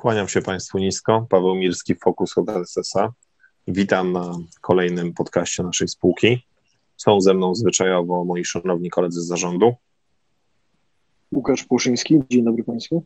Kłaniam 0.00 0.28
się 0.28 0.42
Państwu 0.42 0.78
nisko. 0.78 1.26
Paweł 1.30 1.54
Mirski, 1.54 1.94
Focus 1.94 2.32
Hotel 2.32 2.64
SSA. 2.66 3.12
Witam 3.68 4.12
na 4.12 4.34
kolejnym 4.60 5.14
podcaście 5.14 5.62
naszej 5.62 5.88
spółki. 5.88 6.46
Są 6.96 7.20
ze 7.20 7.34
mną 7.34 7.54
zwyczajowo 7.54 8.24
moi 8.24 8.44
szanowni 8.44 8.90
koledzy 8.90 9.22
z 9.22 9.26
zarządu. 9.26 9.74
Łukasz 11.34 11.64
Płoszyński, 11.64 12.22
dzień 12.30 12.44
dobry 12.44 12.64
Państwu. 12.64 13.04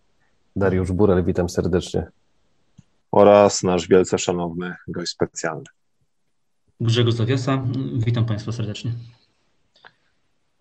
Dariusz 0.57 0.93
Burel, 0.93 1.25
witam 1.25 1.49
serdecznie. 1.49 2.07
Oraz 3.13 3.63
nasz 3.63 3.89
wielce 3.89 4.19
szanowny 4.19 4.75
gość 4.89 5.13
specjalny. 5.13 5.65
Grzegorz 6.81 7.15
Zawiosa, 7.15 7.67
witam 7.95 8.27
Państwa 8.27 8.53
serdecznie. 8.53 8.93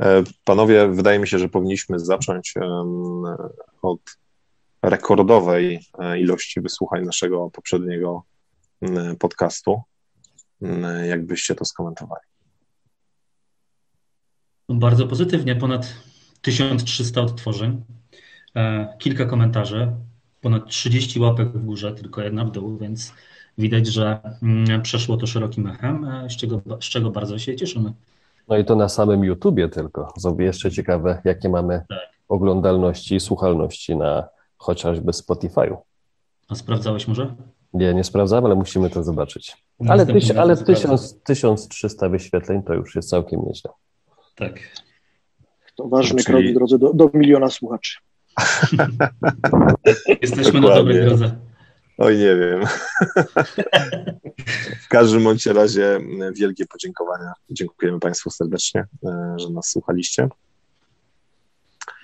E, 0.02 0.24
panowie, 0.46 0.88
wydaje 0.88 1.20
mi 1.20 1.28
się, 1.28 1.40
że 1.40 1.50
powinniśmy 1.50 2.00
zacząć 2.00 2.54
od 3.82 4.23
rekordowej 4.84 5.80
e, 6.00 6.20
ilości 6.20 6.62
wysłuchań 6.62 7.06
naszego 7.06 7.50
poprzedniego 7.50 8.24
podcastu. 9.20 9.82
Jakbyście 11.08 11.56
to 11.56 11.66
skomentowali? 11.66 12.22
Bardzo 14.70 15.08
pozytywnie, 15.08 15.56
ponad 15.56 15.94
1300 16.42 17.22
odtworzeń, 17.22 17.84
e, 18.56 18.96
kilka 19.00 19.26
komentarzy, 19.26 19.92
ponad 20.42 20.68
30 20.68 21.20
łapek 21.20 21.48
w 21.48 21.66
górze, 21.66 21.94
tylko 21.94 22.22
jedna 22.22 22.46
w 22.46 22.52
dół, 22.52 22.78
więc 22.78 23.14
widać, 23.58 23.88
że 23.88 24.20
przeszło 24.84 25.18
to 25.18 25.28
szerokim 25.28 25.68
echem, 25.68 26.08
z 26.30 26.36
czego, 26.36 26.62
z 26.82 26.86
czego 26.86 27.12
bardzo 27.12 27.40
się 27.40 27.56
cieszymy. 27.56 27.94
No 28.48 28.58
i 28.58 28.66
to 28.66 28.76
na 28.76 28.90
samym 28.90 29.24
YouTubie 29.24 29.70
tylko. 29.70 30.14
Zrobię 30.18 30.46
jeszcze 30.46 30.72
ciekawe, 30.72 31.22
jakie 31.24 31.50
mamy 31.50 31.86
tak. 31.90 32.00
oglądalności 32.30 33.16
i 33.16 33.20
słuchalności 33.20 33.96
na 33.96 34.28
chociażby 34.64 35.12
Spotify'u. 35.12 35.78
A 36.50 36.56
sprawdzałeś 36.56 37.08
może? 37.08 37.36
Nie, 37.74 37.94
nie 37.94 38.04
sprawdzałem, 38.04 38.46
ale 38.46 38.56
musimy 38.56 38.90
to 38.90 39.04
zobaczyć. 39.04 39.58
Ale, 39.88 40.06
tyś, 40.06 40.32
ale 40.32 40.58
1000, 40.58 41.20
1300 41.24 42.10
wyświetleń 42.10 42.64
to 42.64 42.74
już 42.74 42.96
jest 42.96 43.10
całkiem 43.10 43.42
nieźle. 43.46 43.72
Tak. 44.36 44.60
To 45.76 45.88
ważny 45.88 46.24
Czyli... 46.24 46.26
krok 46.26 46.44
w 46.46 46.54
drodze 46.54 46.80
do, 46.80 46.94
do 46.94 47.10
miliona 47.14 47.50
słuchaczy. 47.50 47.98
Jesteśmy 50.22 50.62
na 50.62 50.76
dobrej 50.76 51.06
drodze. 51.06 51.40
Oj, 51.98 52.18
nie 52.18 52.36
wiem. 52.36 52.66
w 54.86 54.88
każdym 54.90 55.24
bądź 55.24 55.46
razie 55.46 56.00
wielkie 56.36 56.66
podziękowania. 56.66 57.34
Dziękujemy 57.50 58.00
Państwu 58.00 58.30
serdecznie, 58.30 58.86
e, 59.06 59.36
że 59.38 59.50
nas 59.50 59.70
słuchaliście. 59.70 60.30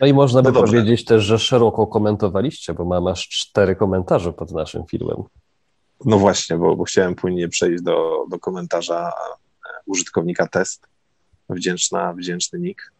No 0.01 0.07
i 0.07 0.13
można 0.13 0.41
by 0.41 0.51
no 0.51 0.61
powiedzieć 0.61 1.05
też, 1.05 1.23
że 1.23 1.39
szeroko 1.39 1.87
komentowaliście, 1.87 2.73
bo 2.73 2.85
mam 2.85 3.07
aż 3.07 3.27
cztery 3.27 3.75
komentarze 3.75 4.33
pod 4.33 4.51
naszym 4.51 4.85
filmem. 4.85 5.23
No 6.05 6.19
właśnie, 6.19 6.57
bo, 6.57 6.75
bo 6.75 6.83
chciałem 6.83 7.15
płynnie 7.15 7.47
przejść 7.47 7.83
do, 7.83 8.25
do 8.29 8.39
komentarza 8.39 9.07
e, 9.07 9.11
użytkownika 9.85 10.47
test. 10.47 10.87
Wdzięczna, 11.49 12.13
wdzięczny 12.13 12.59
nick. 12.59 12.93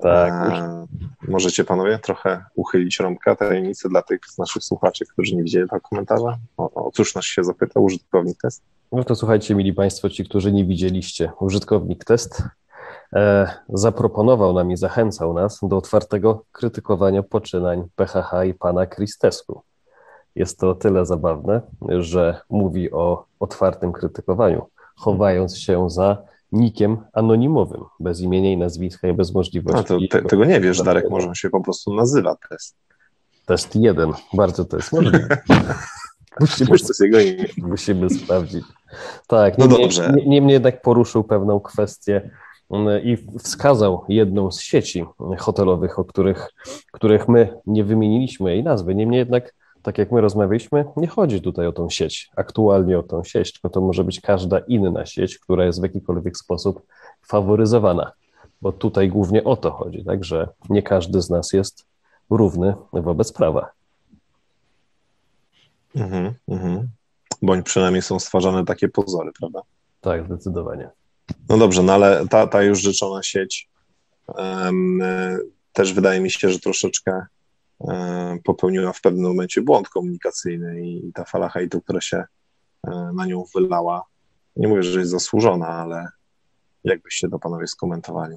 Tak. 0.00 0.32
E, 0.32 0.86
możecie 1.28 1.64
panowie 1.64 1.98
trochę 1.98 2.44
uchylić 2.54 3.00
rąbka 3.00 3.36
tajemnicy 3.36 3.88
dla 3.88 4.02
tych 4.02 4.20
z 4.26 4.38
naszych 4.38 4.64
słuchaczy, 4.64 5.04
którzy 5.06 5.36
nie 5.36 5.42
widzieli 5.42 5.68
tego 5.68 5.80
komentarza? 5.80 6.38
O, 6.56 6.86
o 6.86 6.90
cóż 6.90 7.14
nas 7.14 7.24
się 7.24 7.44
zapytał 7.44 7.84
użytkownik 7.84 8.38
test? 8.42 8.62
No 8.92 9.04
to 9.04 9.14
słuchajcie, 9.14 9.54
mili 9.54 9.72
Państwo, 9.72 10.10
ci, 10.10 10.24
którzy 10.24 10.52
nie 10.52 10.64
widzieliście, 10.64 11.32
użytkownik 11.40 12.04
test 12.04 12.42
zaproponował 13.68 14.52
nam 14.52 14.70
i 14.70 14.76
zachęcał 14.76 15.34
nas 15.34 15.58
do 15.62 15.76
otwartego 15.76 16.44
krytykowania 16.52 17.22
poczynań 17.22 17.88
PHH 17.96 18.44
i 18.46 18.54
pana 18.54 18.86
Kristesku. 18.86 19.62
Jest 20.34 20.58
to 20.58 20.70
o 20.70 20.74
tyle 20.74 21.06
zabawne, 21.06 21.60
że 21.88 22.40
mówi 22.50 22.92
o 22.92 23.24
otwartym 23.40 23.92
krytykowaniu, 23.92 24.66
chowając 24.96 25.58
się 25.58 25.90
za 25.90 26.22
nikiem 26.52 26.96
anonimowym, 27.12 27.84
bez 28.00 28.20
imienia 28.20 28.52
i 28.52 28.56
nazwiska 28.56 29.08
i 29.08 29.12
bez 29.12 29.34
możliwości. 29.34 29.94
No 29.94 29.98
te, 30.10 30.22
tego 30.22 30.44
nie 30.44 30.60
wiesz, 30.60 30.82
Darek, 30.82 31.10
może 31.10 31.34
się 31.34 31.50
po 31.50 31.60
prostu 31.60 31.94
nazywa 31.94 32.36
test. 32.50 32.76
Test 33.46 33.76
jeden, 33.76 34.12
bardzo 34.32 34.64
to 34.64 34.76
jest 34.76 34.92
możliwe. 34.92 35.28
musimy, 36.40 36.78
to 36.78 37.04
jego 37.04 37.20
imię. 37.20 37.44
musimy 37.56 38.10
sprawdzić. 38.10 38.64
Tak, 39.26 39.58
no 39.58 39.66
niemniej, 39.66 39.82
dobrze. 39.82 40.14
Niemniej 40.26 40.52
jednak 40.52 40.82
poruszył 40.82 41.24
pewną 41.24 41.60
kwestię 41.60 42.30
i 43.02 43.16
wskazał 43.38 44.04
jedną 44.08 44.52
z 44.52 44.60
sieci 44.60 45.04
hotelowych, 45.38 45.98
o 45.98 46.04
których, 46.04 46.48
których 46.92 47.28
my 47.28 47.60
nie 47.66 47.84
wymieniliśmy 47.84 48.50
jej 48.50 48.64
nazwy. 48.64 48.94
Niemniej 48.94 49.18
jednak 49.18 49.54
tak 49.84 49.98
jak 49.98 50.12
my 50.12 50.20
rozmawialiśmy, 50.20 50.84
nie 50.96 51.06
chodzi 51.06 51.40
tutaj 51.40 51.66
o 51.66 51.72
tą 51.72 51.90
sieć, 51.90 52.30
aktualnie 52.36 52.98
o 52.98 53.02
tą 53.02 53.24
sieć, 53.24 53.52
tylko 53.52 53.70
to 53.70 53.80
może 53.80 54.04
być 54.04 54.20
każda 54.20 54.58
inna 54.58 55.06
sieć, 55.06 55.38
która 55.38 55.64
jest 55.64 55.80
w 55.80 55.82
jakikolwiek 55.82 56.36
sposób 56.36 56.86
faworyzowana, 57.22 58.12
bo 58.62 58.72
tutaj 58.72 59.08
głównie 59.08 59.44
o 59.44 59.56
to 59.56 59.70
chodzi, 59.70 60.04
tak, 60.04 60.24
że 60.24 60.48
nie 60.68 60.82
każdy 60.82 61.22
z 61.22 61.30
nas 61.30 61.52
jest 61.52 61.86
równy 62.30 62.74
wobec 62.92 63.32
prawa. 63.32 63.70
Mhm, 65.96 66.34
mhm. 66.48 66.88
Bądź 67.42 67.66
przynajmniej 67.66 68.02
są 68.02 68.18
stwarzane 68.18 68.64
takie 68.64 68.88
pozory, 68.88 69.32
prawda? 69.38 69.62
Tak, 70.00 70.26
zdecydowanie. 70.26 70.90
No 71.48 71.58
dobrze, 71.58 71.82
no 71.82 71.92
ale 71.92 72.28
ta, 72.28 72.46
ta 72.46 72.62
już 72.62 72.80
rzeczona 72.80 73.22
sieć 73.22 73.68
um, 74.26 75.02
też 75.72 75.92
wydaje 75.92 76.20
mi 76.20 76.30
się, 76.30 76.50
że 76.50 76.60
troszeczkę 76.60 77.26
E, 77.80 78.38
popełniła 78.44 78.92
w 78.92 79.00
pewnym 79.00 79.24
momencie 79.24 79.62
błąd 79.62 79.88
komunikacyjny 79.88 80.88
i 80.88 81.12
ta 81.12 81.24
fala 81.24 81.48
hejtu, 81.48 81.80
która 81.80 82.00
się 82.00 82.24
e, 82.86 83.10
na 83.14 83.26
nią 83.26 83.44
wylała, 83.54 84.04
nie 84.56 84.68
mówię, 84.68 84.82
że 84.82 84.98
jest 84.98 85.10
zasłużona, 85.10 85.66
ale 85.66 86.08
jakbyście 86.84 87.28
to 87.28 87.38
panowie 87.38 87.66
skomentowali? 87.66 88.36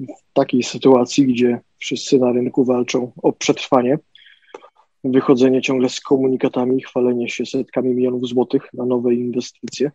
W 0.00 0.32
takiej 0.32 0.62
sytuacji, 0.62 1.26
gdzie 1.26 1.60
wszyscy 1.78 2.18
na 2.18 2.32
rynku 2.32 2.64
walczą 2.64 3.12
o 3.22 3.32
przetrwanie, 3.32 3.98
wychodzenie 5.04 5.62
ciągle 5.62 5.88
z 5.88 6.00
komunikatami, 6.00 6.82
chwalenie 6.82 7.28
się 7.28 7.46
setkami 7.46 7.94
milionów 7.94 8.28
złotych 8.28 8.62
na 8.74 8.84
nowe 8.84 9.14
inwestycje, 9.14 9.90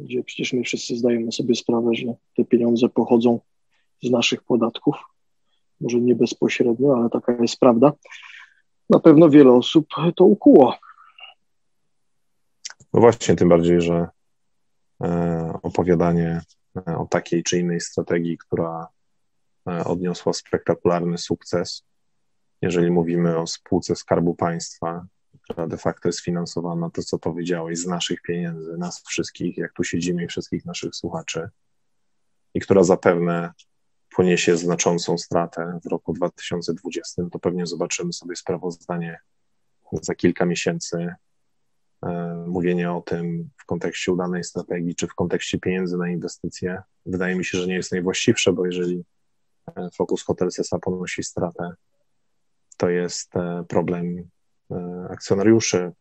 gdzie 0.00 0.24
przecież 0.24 0.52
my 0.52 0.62
wszyscy 0.62 0.96
zdajemy 0.96 1.32
sobie 1.32 1.54
sprawę, 1.54 1.94
że 1.94 2.14
te 2.36 2.44
pieniądze 2.44 2.88
pochodzą 2.88 3.40
z 4.02 4.10
naszych 4.10 4.42
podatków, 4.42 4.96
może 5.80 6.00
nie 6.00 6.14
bezpośrednio, 6.14 6.96
ale 6.96 7.10
taka 7.10 7.42
jest 7.42 7.60
prawda. 7.60 7.92
Na 8.90 9.00
pewno 9.00 9.30
wiele 9.30 9.52
osób 9.52 9.86
to 10.16 10.24
ukuło. 10.24 10.74
No 12.92 13.00
właśnie, 13.00 13.36
tym 13.36 13.48
bardziej, 13.48 13.80
że 13.80 14.08
e, 15.04 15.58
opowiadanie 15.62 16.40
e, 16.88 16.98
o 16.98 17.06
takiej 17.06 17.42
czy 17.42 17.58
innej 17.58 17.80
strategii, 17.80 18.38
która 18.38 18.88
e, 19.68 19.84
odniosła 19.84 20.32
spektakularny 20.32 21.18
sukces, 21.18 21.84
jeżeli 22.64 22.90
mówimy 22.90 23.38
o 23.38 23.46
spółce 23.46 23.96
Skarbu 23.96 24.34
Państwa, 24.34 25.06
która 25.42 25.66
de 25.66 25.76
facto 25.76 26.08
jest 26.08 26.20
finansowana, 26.20 26.90
to 26.90 27.02
co 27.02 27.18
powiedziałeś, 27.18 27.78
z 27.78 27.86
naszych 27.86 28.22
pieniędzy, 28.22 28.76
nas 28.78 29.02
wszystkich, 29.02 29.58
jak 29.58 29.72
tu 29.72 29.84
siedzimy 29.84 30.24
i 30.24 30.28
wszystkich 30.28 30.64
naszych 30.64 30.94
słuchaczy, 30.94 31.48
i 32.54 32.60
która 32.60 32.82
zapewne 32.82 33.52
poniesie 34.16 34.56
znaczącą 34.56 35.18
stratę 35.18 35.78
w 35.84 35.86
roku 35.86 36.12
2020, 36.12 37.22
to 37.32 37.38
pewnie 37.38 37.66
zobaczymy 37.66 38.12
sobie 38.12 38.36
sprawozdanie 38.36 39.18
za 39.92 40.14
kilka 40.14 40.46
miesięcy. 40.46 41.14
E, 42.02 42.44
mówienie 42.46 42.92
o 42.92 43.00
tym 43.00 43.50
w 43.56 43.66
kontekście 43.66 44.12
udanej 44.12 44.44
strategii, 44.44 44.94
czy 44.94 45.06
w 45.06 45.14
kontekście 45.14 45.58
pieniędzy 45.58 45.96
na 45.96 46.08
inwestycje, 46.10 46.82
wydaje 47.06 47.34
mi 47.34 47.44
się, 47.44 47.58
że 47.58 47.66
nie 47.66 47.74
jest 47.74 47.92
najwłaściwsze, 47.92 48.52
bo 48.52 48.66
jeżeli 48.66 49.04
e, 49.76 49.88
Focus 49.94 50.22
Hotel 50.22 50.52
Sesa 50.52 50.78
ponosi 50.78 51.22
stratę, 51.22 51.74
to 52.84 52.90
jest 52.90 53.36
e, 53.36 53.64
problem 53.68 54.28
akcjonariuszy 55.10 55.92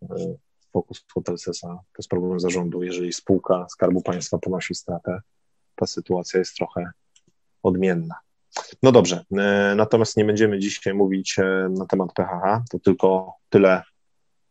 Focus 0.73 1.05
Hotel 1.13 1.37
Sesa, 1.37 1.67
to 1.67 1.97
jest 1.97 2.09
problem 2.09 2.39
zarządu. 2.39 2.83
Jeżeli 2.83 3.13
spółka 3.13 3.65
Skarbu 3.69 4.01
Państwa 4.01 4.37
ponosi 4.37 4.75
stratę, 4.75 5.21
ta 5.75 5.87
sytuacja 5.87 6.39
jest 6.39 6.55
trochę 6.55 6.91
odmienna. 7.63 8.15
No 8.83 8.91
dobrze, 8.91 9.25
e, 9.31 9.73
natomiast 9.75 10.17
nie 10.17 10.25
będziemy 10.25 10.59
dzisiaj 10.59 10.93
mówić 10.93 11.39
e, 11.39 11.69
na 11.69 11.85
temat 11.85 12.13
PHH, 12.13 12.61
to 12.71 12.79
tylko 12.79 13.33
tyle 13.49 13.81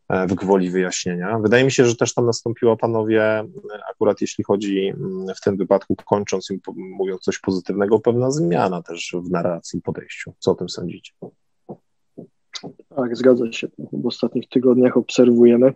e, 0.09 0.27
w 0.27 0.35
gwoli 0.35 0.71
wyjaśnienia. 0.71 1.39
Wydaje 1.39 1.65
mi 1.65 1.73
się, 1.73 1.85
że 1.85 1.97
też 1.97 2.15
tam 2.15 2.27
nastąpiło, 2.27 2.77
panowie, 2.77 3.45
akurat 3.91 4.21
jeśli 4.21 4.45
chodzi 4.45 4.87
mm, 4.87 5.35
w 5.37 5.41
tym 5.41 5.57
wypadku, 5.57 5.97
kończąc 5.97 6.51
i 6.51 6.61
mówiąc 6.77 7.21
coś 7.21 7.39
pozytywnego, 7.39 8.01
pewna 8.01 8.31
zmiana 8.31 8.83
też 8.83 9.17
w 9.25 9.31
narracji 9.31 9.83
podejściu. 9.83 10.35
Co 10.39 10.51
o 10.51 10.55
tym 10.55 10.69
sądzicie? 10.69 11.13
Tak, 12.97 13.17
zgadza 13.17 13.53
się. 13.53 13.69
W 13.93 14.07
ostatnich 14.07 14.49
tygodniach 14.49 14.97
obserwujemy 14.97 15.73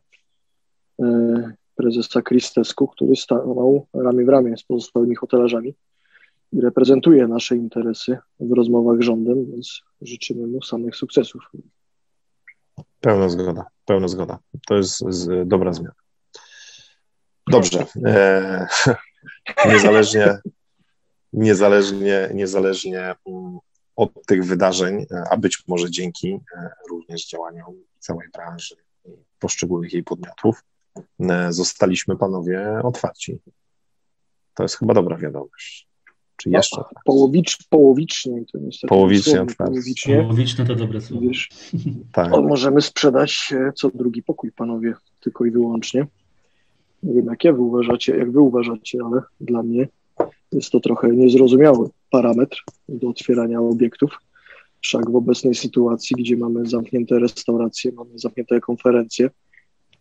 prezesa 1.77 2.23
Kristesku, 2.23 2.89
który 2.89 3.17
stanął 3.17 3.87
ramię 3.95 4.25
w 4.25 4.29
ramię 4.29 4.57
z 4.57 4.63
pozostałymi 4.63 5.17
hotelarzami 5.17 5.75
i 6.53 6.61
reprezentuje 6.61 7.29
nasze 7.29 7.57
interesy 7.57 8.19
w 8.41 8.53
rozmowach 8.53 8.99
z 8.99 9.05
rządem, 9.05 9.47
więc 9.47 9.83
życzymy 10.01 10.47
mu 10.47 10.63
samych 10.63 10.97
sukcesów. 10.97 11.43
Pełna 13.01 13.29
zgoda, 13.29 13.67
pełna 13.85 14.09
zgoda. 14.09 14.39
To 14.67 14.77
jest 14.77 15.05
z, 15.09 15.49
dobra 15.49 15.73
zmiana. 15.73 15.95
Dobrze. 17.51 17.87
E, 18.07 18.67
niezależnie, 19.73 20.39
niezależnie, 21.33 22.31
niezależnie 22.35 23.15
od 23.97 24.27
tych 24.27 24.45
wydarzeń, 24.45 25.07
a 25.31 25.37
być 25.37 25.65
może 25.69 25.91
dzięki 25.91 26.33
e, 26.33 26.71
również 26.91 27.27
działaniom 27.27 27.75
całej 27.99 28.29
branży 28.29 28.77
i 29.05 29.11
poszczególnych 29.39 29.93
jej 29.93 30.05
podmiotów, 30.05 30.65
e, 31.21 31.53
zostaliśmy 31.53 32.17
panowie 32.17 32.81
otwarci. 32.85 33.39
To 34.55 34.63
jest 34.63 34.77
chyba 34.77 34.95
dobra 34.95 35.17
wiadomość. 35.17 35.89
Czy 36.37 36.51
no, 36.51 36.59
jeszcze? 36.59 36.77
No, 36.77 37.01
połowicz, 37.05 37.59
połowicznie. 37.69 38.45
To 38.53 38.59
niestety 38.59 38.89
połowicznie 38.89 39.43
otwarcie. 39.43 39.73
Połowicznie. 39.73 40.17
połowiczne 40.17 40.67
to 40.67 40.75
dobre 40.75 41.01
słowo. 41.01 41.27
Wiesz, 41.29 41.49
tak. 42.13 42.31
możemy 42.31 42.83
sprzedać 42.83 43.55
co 43.75 43.91
drugi 43.95 44.23
pokój, 44.23 44.53
panowie, 44.53 44.95
tylko 45.21 45.45
i 45.45 45.51
wyłącznie. 45.51 46.07
Nie 47.03 47.15
wiem, 47.15 47.27
jak, 47.27 47.45
ja 47.45 47.53
wy 47.53 47.61
uważacie, 47.61 48.17
jak 48.17 48.33
wy 48.33 48.41
uważacie, 48.41 48.99
ale 49.05 49.23
dla 49.41 49.63
mnie 49.63 49.89
jest 50.53 50.71
to 50.71 50.81
trochę 50.81 51.09
niezrozumiały 51.09 51.91
parametr 52.17 52.65
do 52.89 53.09
otwierania 53.09 53.61
obiektów. 53.61 54.11
Wszak 54.81 55.11
w 55.11 55.17
obecnej 55.17 55.55
sytuacji, 55.55 56.17
gdzie 56.19 56.37
mamy 56.37 56.67
zamknięte 56.67 57.19
restauracje, 57.19 57.93
mamy 57.93 58.11
zamknięte 58.15 58.61
konferencje, 58.61 59.31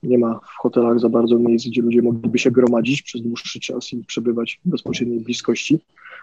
nie 0.03 0.17
ma 0.17 0.39
w 0.39 0.61
hotelach 0.61 0.99
za 0.99 1.09
bardzo 1.09 1.39
miejsc, 1.39 1.67
gdzie 1.67 1.81
ludzie 1.81 2.01
mogliby 2.01 2.39
się 2.39 2.51
gromadzić 2.51 3.01
przez 3.01 3.21
dłuższy 3.21 3.59
czas 3.59 3.93
i 3.93 4.03
przebywać 4.03 4.59
w 4.65 4.69
bezpośredniej 4.69 5.19
bliskości. 5.19 5.79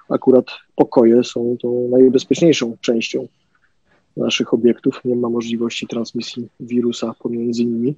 Akurat 0.08 0.46
pokoje 0.76 1.24
są 1.24 1.56
tą 1.62 1.88
najbezpieczniejszą 1.90 2.76
częścią 2.80 3.28
naszych 4.16 4.54
obiektów. 4.54 5.00
Nie 5.04 5.16
ma 5.16 5.28
możliwości 5.28 5.86
transmisji 5.86 6.48
wirusa 6.60 7.14
pomiędzy 7.18 7.64
nimi. 7.64 7.94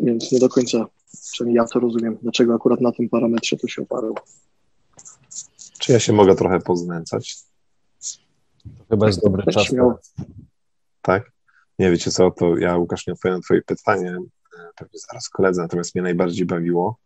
Więc 0.00 0.32
nie 0.32 0.38
do 0.38 0.48
końca, 0.48 0.86
przynajmniej 1.32 1.56
ja 1.56 1.64
to 1.64 1.80
rozumiem, 1.80 2.16
dlaczego 2.22 2.54
akurat 2.54 2.80
na 2.80 2.92
tym 2.92 3.08
parametrze 3.08 3.56
to 3.56 3.68
się 3.68 3.82
oparło. 3.82 4.14
Czy 5.78 5.92
ja 5.92 6.00
się 6.00 6.12
mogę 6.12 6.34
trochę 6.34 6.60
poznęcać? 6.60 7.36
To 8.64 8.84
chyba 8.90 9.06
jest 9.06 9.24
dobry 9.24 9.52
czas. 9.52 9.74
Tak? 11.02 11.30
Nie 11.78 11.90
wiecie 11.90 12.10
co, 12.10 12.30
to 12.30 12.56
ja 12.56 12.76
Łukasz 12.76 13.06
nie 13.06 13.12
odpowiem 13.12 13.36
na 13.36 13.42
twoje 13.42 13.62
pytanie, 13.62 14.10
e, 14.58 14.68
pewnie 14.76 14.98
zaraz 15.08 15.28
koledze, 15.28 15.62
natomiast 15.62 15.94
mnie 15.94 16.02
najbardziej 16.02 16.46
bawiło. 16.46 16.98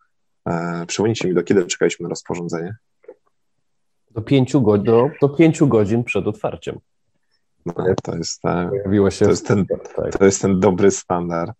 E, 0.48 0.84
przypomnijcie 0.86 1.28
mi, 1.28 1.34
do 1.34 1.42
kiedy 1.42 1.66
czekaliśmy 1.66 2.02
na 2.02 2.08
rozporządzenie? 2.08 2.76
Do 4.10 4.22
pięciu, 4.22 4.62
go, 4.62 4.78
do, 4.78 5.10
do 5.20 5.28
pięciu 5.28 5.68
godzin 5.68 6.04
przed 6.04 6.26
otwarciem. 6.26 6.78
No, 7.66 7.74
to 8.02 8.16
jest, 8.16 8.40
ta, 8.40 8.70
się 9.10 9.24
to, 9.24 9.30
jest 9.30 9.46
ten, 9.46 9.66
tak. 9.96 10.18
to 10.18 10.24
jest 10.24 10.42
ten 10.42 10.60
dobry 10.60 10.90
standard. 10.90 11.56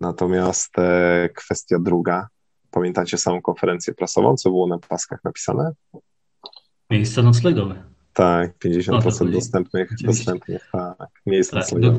Natomiast 0.00 0.78
e, 0.78 1.28
kwestia 1.34 1.78
druga. 1.78 2.28
Pamiętacie 2.76 3.18
samą 3.18 3.42
konferencję 3.42 3.94
prasową, 3.94 4.36
co 4.36 4.50
było 4.50 4.66
na 4.66 4.78
paskach 4.78 5.24
napisane? 5.24 5.72
Miejsce 6.90 7.22
noclegowe. 7.22 7.82
Tak, 8.12 8.58
50% 8.64 9.24
no, 9.24 9.32
dostępnych, 9.32 9.90
dostępnych 10.02 10.68
tak, 10.72 11.08
miejsc 11.26 11.50
tak, 11.50 11.80
do, 11.80 11.94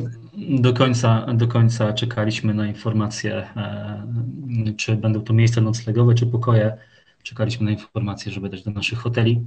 do, 0.60 0.74
końca, 0.74 1.26
do 1.34 1.48
końca 1.48 1.94
czekaliśmy 1.94 2.54
na 2.54 2.68
informację, 2.68 3.48
e, 3.56 4.74
czy 4.78 4.96
będą 4.96 5.22
to 5.22 5.34
miejsca 5.34 5.62
noclegowe, 5.62 6.14
czy 6.14 6.26
pokoje. 6.26 6.78
Czekaliśmy 7.24 7.66
na 7.66 7.72
informację, 7.72 8.32
żeby 8.32 8.50
dać 8.50 8.64
do 8.64 8.72
naszych 8.72 9.00
hoteli. 9.00 9.42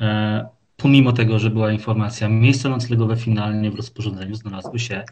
E, 0.00 0.46
pomimo 0.76 1.12
tego, 1.12 1.38
że 1.38 1.50
była 1.50 1.72
informacja, 1.72 2.28
miejsca 2.28 2.68
noclegowe 2.68 3.16
finalnie 3.16 3.70
w 3.70 3.74
rozporządzeniu 3.74 4.34
znalazły 4.34 4.78
się 4.78 5.04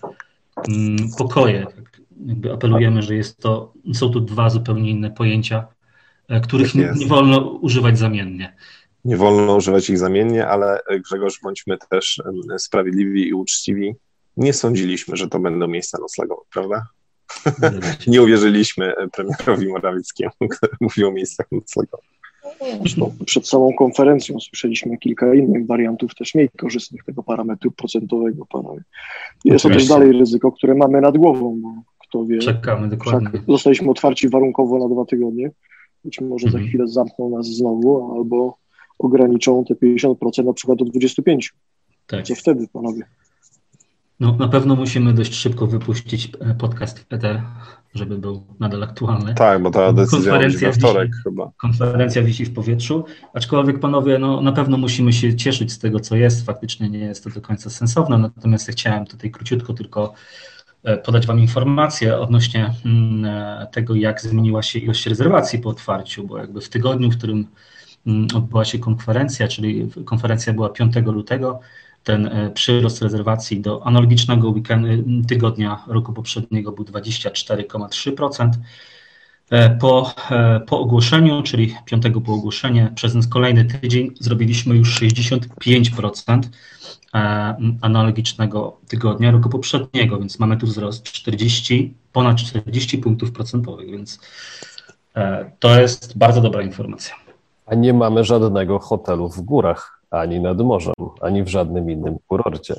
mm, 0.68 0.96
pokoje. 1.18 1.66
Tak, 1.66 2.00
jakby 2.26 2.52
apelujemy, 2.52 3.02
że 3.02 3.14
jest 3.14 3.38
to, 3.38 3.72
są 3.94 4.10
to 4.10 4.20
dwa 4.20 4.50
zupełnie 4.50 4.90
inne 4.90 5.10
pojęcia, 5.10 5.66
e, 6.28 6.40
których 6.40 6.66
tak 6.66 6.74
nie, 6.74 6.92
nie 6.96 7.06
wolno 7.06 7.40
używać 7.40 7.98
zamiennie 7.98 8.54
nie 9.04 9.16
wolno 9.16 9.56
używać 9.56 9.90
ich 9.90 9.98
zamiennie, 9.98 10.46
ale 10.46 10.80
e, 10.88 11.00
Grzegorz, 11.00 11.40
bądźmy 11.42 11.78
też 11.90 12.22
sprawiedliwi 12.58 13.28
i 13.28 13.34
uczciwi. 13.34 13.94
Nie 14.36 14.52
sądziliśmy, 14.52 15.16
że 15.16 15.28
to 15.28 15.38
będą 15.38 15.68
miejsca 15.68 15.98
noclegowe, 16.00 16.42
prawda? 16.52 16.86
nie 18.06 18.22
uwierzyliśmy 18.22 18.96
e, 18.96 19.08
premierowi 19.08 19.68
Morawieckiemu, 19.68 20.32
który 20.56 20.72
mówił 20.80 21.08
o 21.08 21.12
miejscach 21.12 21.46
noclegowych. 21.52 22.14
Zresztą 22.80 23.14
przed 23.26 23.48
samą 23.48 23.72
konferencją 23.78 24.40
słyszeliśmy 24.40 24.98
kilka 24.98 25.34
innych 25.34 25.66
wariantów, 25.66 26.14
też 26.14 26.34
mniej 26.34 26.48
korzystnych 26.48 27.04
tego 27.04 27.22
parametru 27.22 27.70
procentowego. 27.70 28.46
Panowie. 28.46 28.82
Jest 29.44 29.62
to 29.62 29.68
też 29.68 29.88
dalej 29.88 30.12
ryzyko, 30.12 30.52
które 30.52 30.74
mamy 30.74 31.00
nad 31.00 31.18
głową, 31.18 31.60
bo 31.62 31.68
kto 32.14 32.24
wie. 32.24 32.38
Czekamy 32.38 32.88
dokładnie. 32.88 33.30
Zostaliśmy 33.48 33.90
otwarci 33.90 34.28
warunkowo 34.28 34.78
na 34.78 34.94
dwa 34.94 35.04
tygodnie. 35.04 35.50
Być 36.04 36.20
może 36.20 36.44
za 36.44 36.58
mhm. 36.58 36.68
chwilę 36.68 36.88
zamkną 36.88 37.30
nas 37.30 37.46
znowu, 37.46 38.14
albo 38.16 38.58
ograniczą 38.98 39.64
te 39.64 39.74
50% 39.74 40.44
na 40.44 40.52
przykład 40.52 40.78
do 40.78 40.84
25%. 40.84 41.38
Tak. 42.06 42.24
Co 42.24 42.34
wtedy, 42.34 42.68
panowie? 42.72 43.02
No, 44.20 44.36
na 44.36 44.48
pewno 44.48 44.76
musimy 44.76 45.12
dość 45.12 45.34
szybko 45.34 45.66
wypuścić 45.66 46.30
e, 46.40 46.54
podcast 46.54 46.98
w 46.98 47.12
ETR, 47.12 47.42
żeby 47.94 48.18
był 48.18 48.42
nadal 48.60 48.82
aktualny. 48.82 49.34
Tak, 49.34 49.62
bo 49.62 49.70
ta 49.70 49.92
decyzja 49.92 50.32
konferencja 50.32 50.68
we 50.68 50.74
wtorek 50.74 51.10
wisi, 51.10 51.22
chyba. 51.22 51.50
Konferencja 51.56 52.22
wisi 52.22 52.44
w 52.44 52.54
powietrzu, 52.54 53.04
aczkolwiek 53.34 53.80
panowie, 53.80 54.18
no, 54.18 54.40
na 54.40 54.52
pewno 54.52 54.78
musimy 54.78 55.12
się 55.12 55.36
cieszyć 55.36 55.72
z 55.72 55.78
tego, 55.78 56.00
co 56.00 56.16
jest. 56.16 56.46
Faktycznie 56.46 56.90
nie 56.90 56.98
jest 56.98 57.24
to 57.24 57.30
do 57.30 57.40
końca 57.40 57.70
sensowne, 57.70 58.18
natomiast 58.18 58.68
ja 58.68 58.72
chciałem 58.72 59.06
tutaj 59.06 59.30
króciutko 59.30 59.74
tylko 59.74 60.14
podać 61.04 61.26
Wam 61.26 61.40
informację 61.40 62.18
odnośnie 62.18 62.74
mm, 62.84 63.24
e, 63.24 63.66
tego, 63.72 63.94
jak 63.94 64.20
zmieniła 64.20 64.62
się 64.62 64.78
ilość 64.78 65.06
rezerwacji 65.06 65.58
po 65.58 65.68
otwarciu, 65.68 66.26
bo 66.26 66.38
jakby 66.38 66.60
w 66.60 66.68
tygodniu, 66.68 67.10
w 67.10 67.18
którym 67.18 67.46
Mm, 68.06 68.26
odbyła 68.34 68.64
się 68.64 68.78
konferencja, 68.78 69.48
czyli 69.48 69.88
konferencja 70.04 70.52
była 70.52 70.68
5 70.68 70.94
lutego. 71.06 71.60
Ten 72.04 72.26
e, 72.26 72.50
przyrost 72.50 73.02
rezerwacji 73.02 73.60
do 73.60 73.86
analogicznego 73.86 74.48
weekendu, 74.48 74.88
mm, 74.88 75.24
tygodnia 75.24 75.84
roku 75.86 76.12
poprzedniego 76.12 76.72
był 76.72 76.84
24,3%. 76.84 78.50
E, 79.50 79.70
po, 79.70 80.14
e, 80.30 80.60
po 80.60 80.80
ogłoszeniu, 80.80 81.42
czyli 81.42 81.74
piątego 81.84 82.20
po 82.20 82.32
ogłoszeniu, 82.32 82.94
przez 82.94 83.28
kolejny 83.28 83.64
tydzień 83.64 84.14
zrobiliśmy 84.20 84.76
już 84.76 84.94
65% 84.94 86.50
analogicznego 87.80 88.76
tygodnia 88.88 89.30
roku 89.30 89.48
poprzedniego, 89.48 90.18
więc 90.18 90.38
mamy 90.38 90.56
tu 90.56 90.66
wzrost 90.66 91.02
40, 91.02 91.94
ponad 92.12 92.36
40 92.36 92.98
punktów 92.98 93.32
procentowych, 93.32 93.90
więc 93.90 94.20
to 95.58 95.80
jest 95.80 96.18
bardzo 96.18 96.40
dobra 96.40 96.62
informacja. 96.62 97.14
A 97.66 97.74
nie 97.74 97.92
mamy 97.92 98.24
żadnego 98.24 98.78
hotelu 98.78 99.28
w 99.28 99.40
górach, 99.40 100.00
ani 100.10 100.40
nad 100.40 100.58
morzem, 100.58 100.94
ani 101.20 101.42
w 101.42 101.48
żadnym 101.48 101.90
innym 101.90 102.16
kurorcie. 102.28 102.74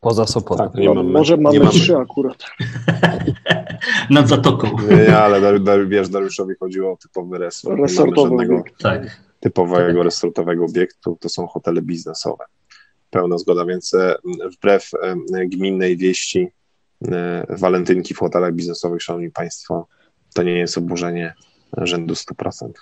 Poza 0.00 0.26
Sopotem. 0.26 0.70
Tak, 0.70 0.80
nie 0.80 0.94
mamy, 0.94 1.10
Może 1.10 1.36
mamy, 1.36 1.58
mamy 1.58 1.70
trzy 1.70 1.96
akurat. 1.96 2.44
nad 4.10 4.28
Zatoką. 4.28 4.68
Nie, 4.90 4.96
nie 4.96 5.18
ale 5.18 5.40
Dar, 5.40 5.60
Dar, 5.60 5.88
wiesz, 5.88 6.08
Dariuszowi 6.08 6.54
chodziło 6.60 6.92
o 6.92 6.96
typowy 6.96 7.38
resort. 7.38 7.80
Resortowy 7.80 8.28
żadnego 8.28 8.62
tak. 8.78 9.22
typowego 9.40 9.94
tak. 9.94 10.04
resortowego 10.04 10.64
obiektu. 10.64 11.16
To 11.20 11.28
są 11.28 11.46
hotele 11.46 11.82
biznesowe. 11.82 12.44
Pełna 13.10 13.38
zgoda, 13.38 13.64
więc 13.64 13.94
e, 13.94 14.16
wbrew 14.56 14.90
e, 15.02 15.46
gminnej 15.46 15.96
wieści 15.96 16.48
e, 17.08 17.46
walentynki 17.48 18.14
w 18.14 18.18
hotelach 18.18 18.54
biznesowych, 18.54 19.02
szanowni 19.02 19.30
państwo, 19.30 19.86
to 20.34 20.42
nie 20.42 20.58
jest 20.58 20.78
oburzenie 20.78 21.34
rzędu 21.76 22.14
100%. 22.14 22.68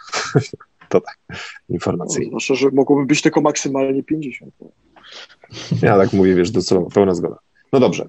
To 0.88 1.00
tak, 1.00 1.18
informacyjnie. 1.68 2.30
No, 2.32 2.56
że 2.56 2.70
mogłoby 2.70 3.06
być 3.06 3.22
tylko 3.22 3.40
maksymalnie 3.40 4.02
50. 4.02 4.54
Ja 5.82 5.98
tak 5.98 6.12
mówię, 6.12 6.34
wiesz, 6.34 6.50
docelowo, 6.50 6.90
pełna 6.90 7.14
zgoda. 7.14 7.38
No 7.72 7.80
dobrze. 7.80 8.08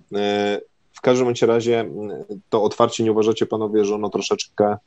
W 0.93 1.01
każdym 1.01 1.33
razie 1.41 1.89
to 2.49 2.63
otwarcie 2.63 3.03
nie 3.03 3.11
uważacie, 3.11 3.45
panowie, 3.45 3.85
że 3.85 3.95
ono 3.95 4.09
troszeczkę 4.09 4.77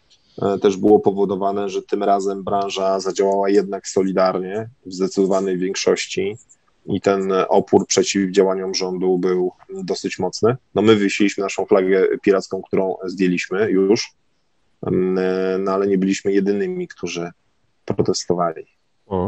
też 0.63 0.77
było 0.77 1.01
powodowane, 1.01 1.69
że 1.69 1.83
tym 1.83 2.03
razem 2.03 2.45
branża 2.45 3.01
zadziałała 3.01 3.51
jednak 3.51 3.89
solidarnie 3.89 4.69
w 4.87 4.93
zdecydowanej 4.93 5.59
większości 5.59 6.37
i 6.87 7.01
ten 7.01 7.33
opór 7.49 7.87
przeciw 7.87 8.31
działaniom 8.31 8.75
rządu 8.75 9.19
był 9.19 9.53
dosyć 9.85 10.19
mocny. 10.19 10.57
No 10.75 10.83
my 10.83 10.95
wywiesiliśmy 10.95 11.45
naszą 11.45 11.67
flagę 11.67 12.07
piracką, 12.23 12.63
którą 12.63 12.97
zdjęliśmy 13.05 13.71
już, 13.71 14.13
e, 14.87 14.91
no 15.59 15.73
ale 15.73 15.87
nie 15.87 15.99
byliśmy 15.99 16.33
jedynymi, 16.33 16.89
którzy 16.89 17.31
protestowali. 17.85 18.67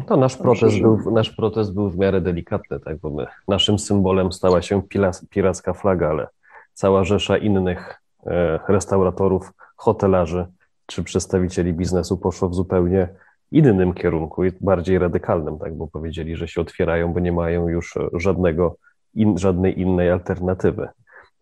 To 0.06 0.16
nasz 0.16 0.36
protest, 0.36 0.80
był, 0.80 1.10
nasz 1.10 1.30
protest 1.30 1.74
był 1.74 1.90
w 1.90 1.98
miarę 1.98 2.20
delikatny, 2.20 2.80
tak, 2.80 2.98
bo 2.98 3.10
my, 3.10 3.26
naszym 3.48 3.78
symbolem 3.78 4.32
stała 4.32 4.62
się 4.62 4.82
piracka 5.30 5.72
flaga, 5.72 6.10
ale 6.10 6.28
cała 6.74 7.04
rzesza 7.04 7.36
innych 7.36 8.00
e, 8.26 8.58
restauratorów, 8.68 9.52
hotelarzy 9.76 10.46
czy 10.86 11.02
przedstawicieli 11.02 11.72
biznesu 11.72 12.18
poszło 12.18 12.48
w 12.48 12.54
zupełnie 12.54 13.08
innym 13.52 13.94
kierunku, 13.94 14.42
bardziej 14.60 14.98
radykalnym, 14.98 15.58
tak, 15.58 15.76
bo 15.76 15.86
powiedzieli, 15.86 16.36
że 16.36 16.48
się 16.48 16.60
otwierają, 16.60 17.12
bo 17.12 17.20
nie 17.20 17.32
mają 17.32 17.68
już 17.68 17.98
żadnego, 18.12 18.76
in, 19.14 19.38
żadnej 19.38 19.80
innej 19.80 20.10
alternatywy. 20.10 20.88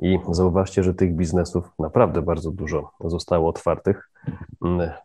I 0.02 0.18
zauważcie, 0.30 0.82
że 0.82 0.94
tych 0.94 1.14
biznesów 1.14 1.70
naprawdę 1.78 2.22
bardzo 2.22 2.50
dużo 2.50 2.90
zostało 3.04 3.48
otwartych. 3.48 4.10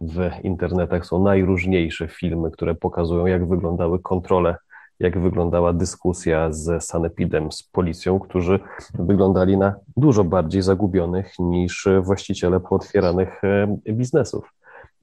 W 0.01 0.31
internetach 0.43 1.05
są 1.05 1.23
najróżniejsze 1.23 2.07
filmy, 2.07 2.51
które 2.51 2.75
pokazują, 2.75 3.25
jak 3.25 3.47
wyglądały 3.47 3.99
kontrole, 3.99 4.55
jak 4.99 5.19
wyglądała 5.19 5.73
dyskusja 5.73 6.51
z 6.51 6.83
Sanepidem, 6.83 7.51
z 7.51 7.63
policją, 7.63 8.19
którzy 8.19 8.59
wyglądali 8.93 9.57
na 9.57 9.75
dużo 9.97 10.23
bardziej 10.23 10.61
zagubionych 10.61 11.39
niż 11.39 11.87
właściciele 12.01 12.59
pootwieranych 12.59 13.43
e, 13.43 13.67
biznesów. 13.93 14.53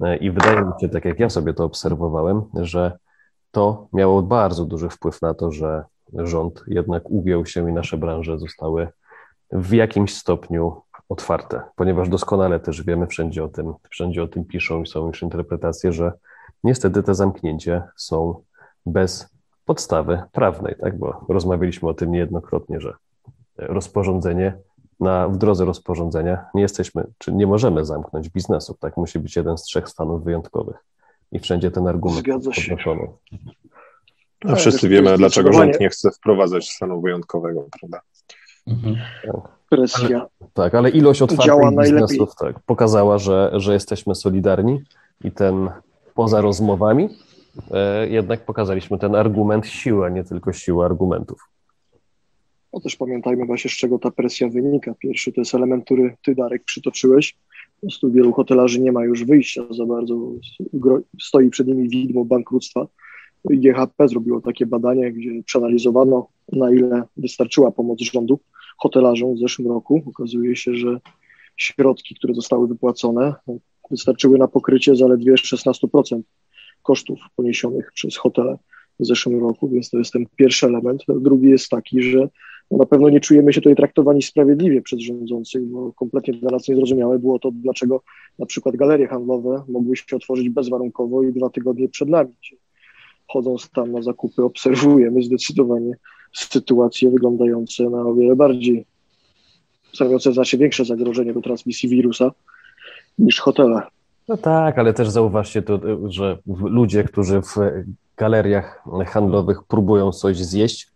E, 0.03 0.17
I 0.17 0.31
wydaje 0.31 0.61
mi 0.61 0.73
się, 0.81 0.89
tak 0.89 1.05
jak 1.05 1.21
ja 1.21 1.31
sobie 1.31 1.55
to 1.55 1.65
obserwowałem, 1.65 2.43
że 2.55 2.99
to 3.51 3.89
miało 3.93 4.23
bardzo 4.23 4.65
duży 4.65 4.89
wpływ 4.89 5.23
na 5.23 5.35
to, 5.35 5.53
że 5.53 5.85
rząd 6.15 6.65
jednak 6.67 7.11
ugiął 7.11 7.47
się 7.47 7.71
i 7.71 7.73
nasze 7.73 7.97
branże 7.97 8.39
zostały 8.39 8.89
w 9.53 9.73
jakimś 9.73 10.15
stopniu 10.15 10.83
otwarte, 11.09 11.63
ponieważ 11.77 12.09
doskonale 12.09 12.61
też 12.61 12.83
wiemy, 12.83 13.07
wszędzie 13.07 13.45
o 13.45 13.49
tym, 13.49 13.75
wszędzie 13.91 14.23
o 14.23 14.29
tym 14.29 14.45
piszą 14.45 14.83
i 14.83 14.87
są 14.87 15.07
już 15.07 15.23
interpretacje, 15.23 15.93
że 15.93 16.13
niestety 16.65 17.03
te 17.03 17.15
zamknięcia 17.15 17.89
są 17.97 18.43
bez 18.87 19.29
podstawy 19.65 20.23
prawnej, 20.33 20.75
tak? 20.81 20.99
Bo 20.99 21.25
rozmawialiśmy 21.29 21.89
o 21.89 21.95
tym 21.95 22.13
niejednokrotnie, 22.13 22.81
że 22.81 22.95
rozporządzenie 23.59 24.59
na, 25.03 25.29
w 25.29 25.37
drodze 25.37 25.65
rozporządzenia 25.65 26.45
nie 26.55 26.63
jesteśmy, 26.63 27.05
czy 27.19 27.33
nie 27.33 27.47
możemy 27.47 27.85
zamknąć 27.85 28.29
biznesu, 28.29 28.77
tak? 28.81 28.97
Musi 28.97 29.19
być 29.19 29.37
jeden 29.37 29.59
z 29.59 29.63
trzech 29.63 29.89
stanów 29.89 30.25
wyjątkowych 30.25 30.77
i 31.33 31.39
wszędzie 31.39 31.71
ten 31.71 31.89
argument 31.89 32.19
Zgadza 32.19 32.53
się. 32.53 32.63
podnoszony. 32.63 33.09
No, 34.45 34.57
wszyscy 34.57 34.89
wiemy, 34.89 35.17
dlaczego 35.17 35.53
rząd 35.53 35.81
nie 35.81 35.89
chce 35.89 36.11
wprowadzać 36.11 36.71
stanu 36.71 37.01
wyjątkowego, 37.01 37.67
prawda? 37.81 38.01
Mhm. 38.67 38.97
Presja. 39.69 40.19
Ale, 40.19 40.51
tak, 40.55 40.75
ale 40.75 40.91
ilość 40.91 41.23
otwartych 41.23 41.79
biznesów 41.79 42.35
tak, 42.37 42.61
pokazała, 42.61 43.19
że, 43.19 43.51
że 43.55 43.73
jesteśmy 43.73 44.15
solidarni 44.15 44.83
i 45.25 45.33
ten 45.33 45.71
poza 46.15 46.41
rozmowami 46.41 47.09
e, 47.71 48.09
jednak 48.09 48.45
pokazaliśmy 48.45 48.99
ten 48.99 49.15
argument 49.15 49.67
siły, 49.67 50.07
a 50.07 50.09
nie 50.09 50.25
tylko 50.25 50.53
siłę 50.53 50.85
argumentów. 50.85 51.52
No 52.73 52.81
też 52.81 52.97
pamiętajmy 52.97 53.47
właśnie, 53.47 53.71
z 53.71 53.75
czego 53.75 53.99
ta 53.99 54.11
presja 54.11 54.49
wynika. 54.49 54.95
Pierwszy 54.95 55.33
to 55.33 55.41
jest 55.41 55.55
element, 55.55 55.85
który 55.85 56.17
ty, 56.25 56.35
Darek, 56.35 56.65
przytoczyłeś. 56.65 57.37
Po 57.81 57.87
prostu 57.87 58.13
wielu 58.13 58.33
hotelarzy 58.33 58.81
nie 58.81 58.93
ma 58.93 59.05
już 59.05 59.25
wyjścia 59.25 59.63
za 59.71 59.87
bardzo. 59.87 60.33
Stoi 61.23 61.51
przed 61.51 61.67
nimi 61.67 61.89
widmo 61.89 62.25
bankructwa. 62.25 62.87
GHP 63.45 64.09
zrobiło 64.09 64.41
takie 64.41 64.67
badanie, 64.67 65.13
gdzie 65.13 65.43
przeanalizowano, 65.43 66.29
na 66.53 66.71
ile 66.71 67.03
wystarczyła 67.17 67.71
pomoc 67.71 68.01
rządu 68.01 68.39
hotelarzom 68.79 69.35
w 69.35 69.39
zeszłym 69.39 69.69
roku. 69.69 70.03
Okazuje 70.07 70.57
się, 70.57 70.75
że 70.75 71.01
środki, 71.57 72.15
które 72.15 72.35
zostały 72.35 72.69
wypłacone, 72.69 73.35
wystarczyły 73.91 74.39
na 74.39 74.49
pokrycie 74.49 74.97
zaledwie 74.97 75.35
16% 75.35 76.21
kosztów 76.83 77.19
poniesionych 77.37 77.93
przez 77.95 78.17
hotele 78.17 78.59
w 79.01 79.07
zeszłym 79.07 79.41
roku, 79.41 79.69
więc 79.69 79.91
to 79.91 79.99
jest 79.99 80.13
ten 80.13 80.27
pierwszy 80.37 80.67
element. 80.67 81.03
Drugi 81.09 81.49
jest 81.49 81.69
taki, 81.69 82.03
że 82.03 82.29
na 82.71 82.87
pewno 82.87 83.09
nie 83.09 83.21
czujemy 83.21 83.53
się 83.53 83.61
tutaj 83.61 83.77
traktowani 83.77 84.23
sprawiedliwie 84.23 84.83
przez 84.83 85.01
rządzących, 85.01 85.63
bo 85.63 85.93
kompletnie 85.93 86.35
dla 86.35 86.51
nas 86.51 86.69
niezrozumiałe 86.69 87.19
było 87.19 87.39
to, 87.39 87.51
dlaczego 87.51 88.03
na 88.39 88.47
przykład 88.47 88.77
galerie 88.77 89.09
handlowe 89.09 89.63
mogły 89.69 89.97
się 89.97 90.17
otworzyć 90.17 90.49
bezwarunkowo 90.49 91.23
i 91.23 91.33
dwa 91.33 91.51
tygodnie 91.51 91.89
przed 91.89 92.09
nami. 92.09 92.35
Chodząc 93.29 93.71
tam 93.71 93.93
na 93.93 94.03
zakupy, 94.03 94.45
obserwujemy 94.45 95.23
zdecydowanie 95.23 95.97
sytuacje 96.33 97.11
wyglądające 97.11 97.91
na 97.91 98.01
o 98.01 98.15
wiele 98.15 98.37
bardziej, 98.37 98.87
stanowiące 99.95 100.33
znacznie 100.33 100.59
większe 100.59 100.85
zagrożenie 100.85 101.33
do 101.33 101.41
transmisji 101.41 101.89
wirusa 101.89 102.33
niż 103.19 103.41
hotele. 103.41 103.83
No 104.29 104.37
tak, 104.37 104.79
ale 104.79 104.95
też 104.95 105.09
zauważcie 105.09 105.63
to, 105.63 105.81
że 106.11 106.39
ludzie, 106.47 107.05
którzy 107.05 107.41
w 107.41 107.57
galeriach 108.17 108.85
handlowych 109.07 109.65
próbują 109.65 110.13
coś 110.13 110.37
zjeść 110.37 110.92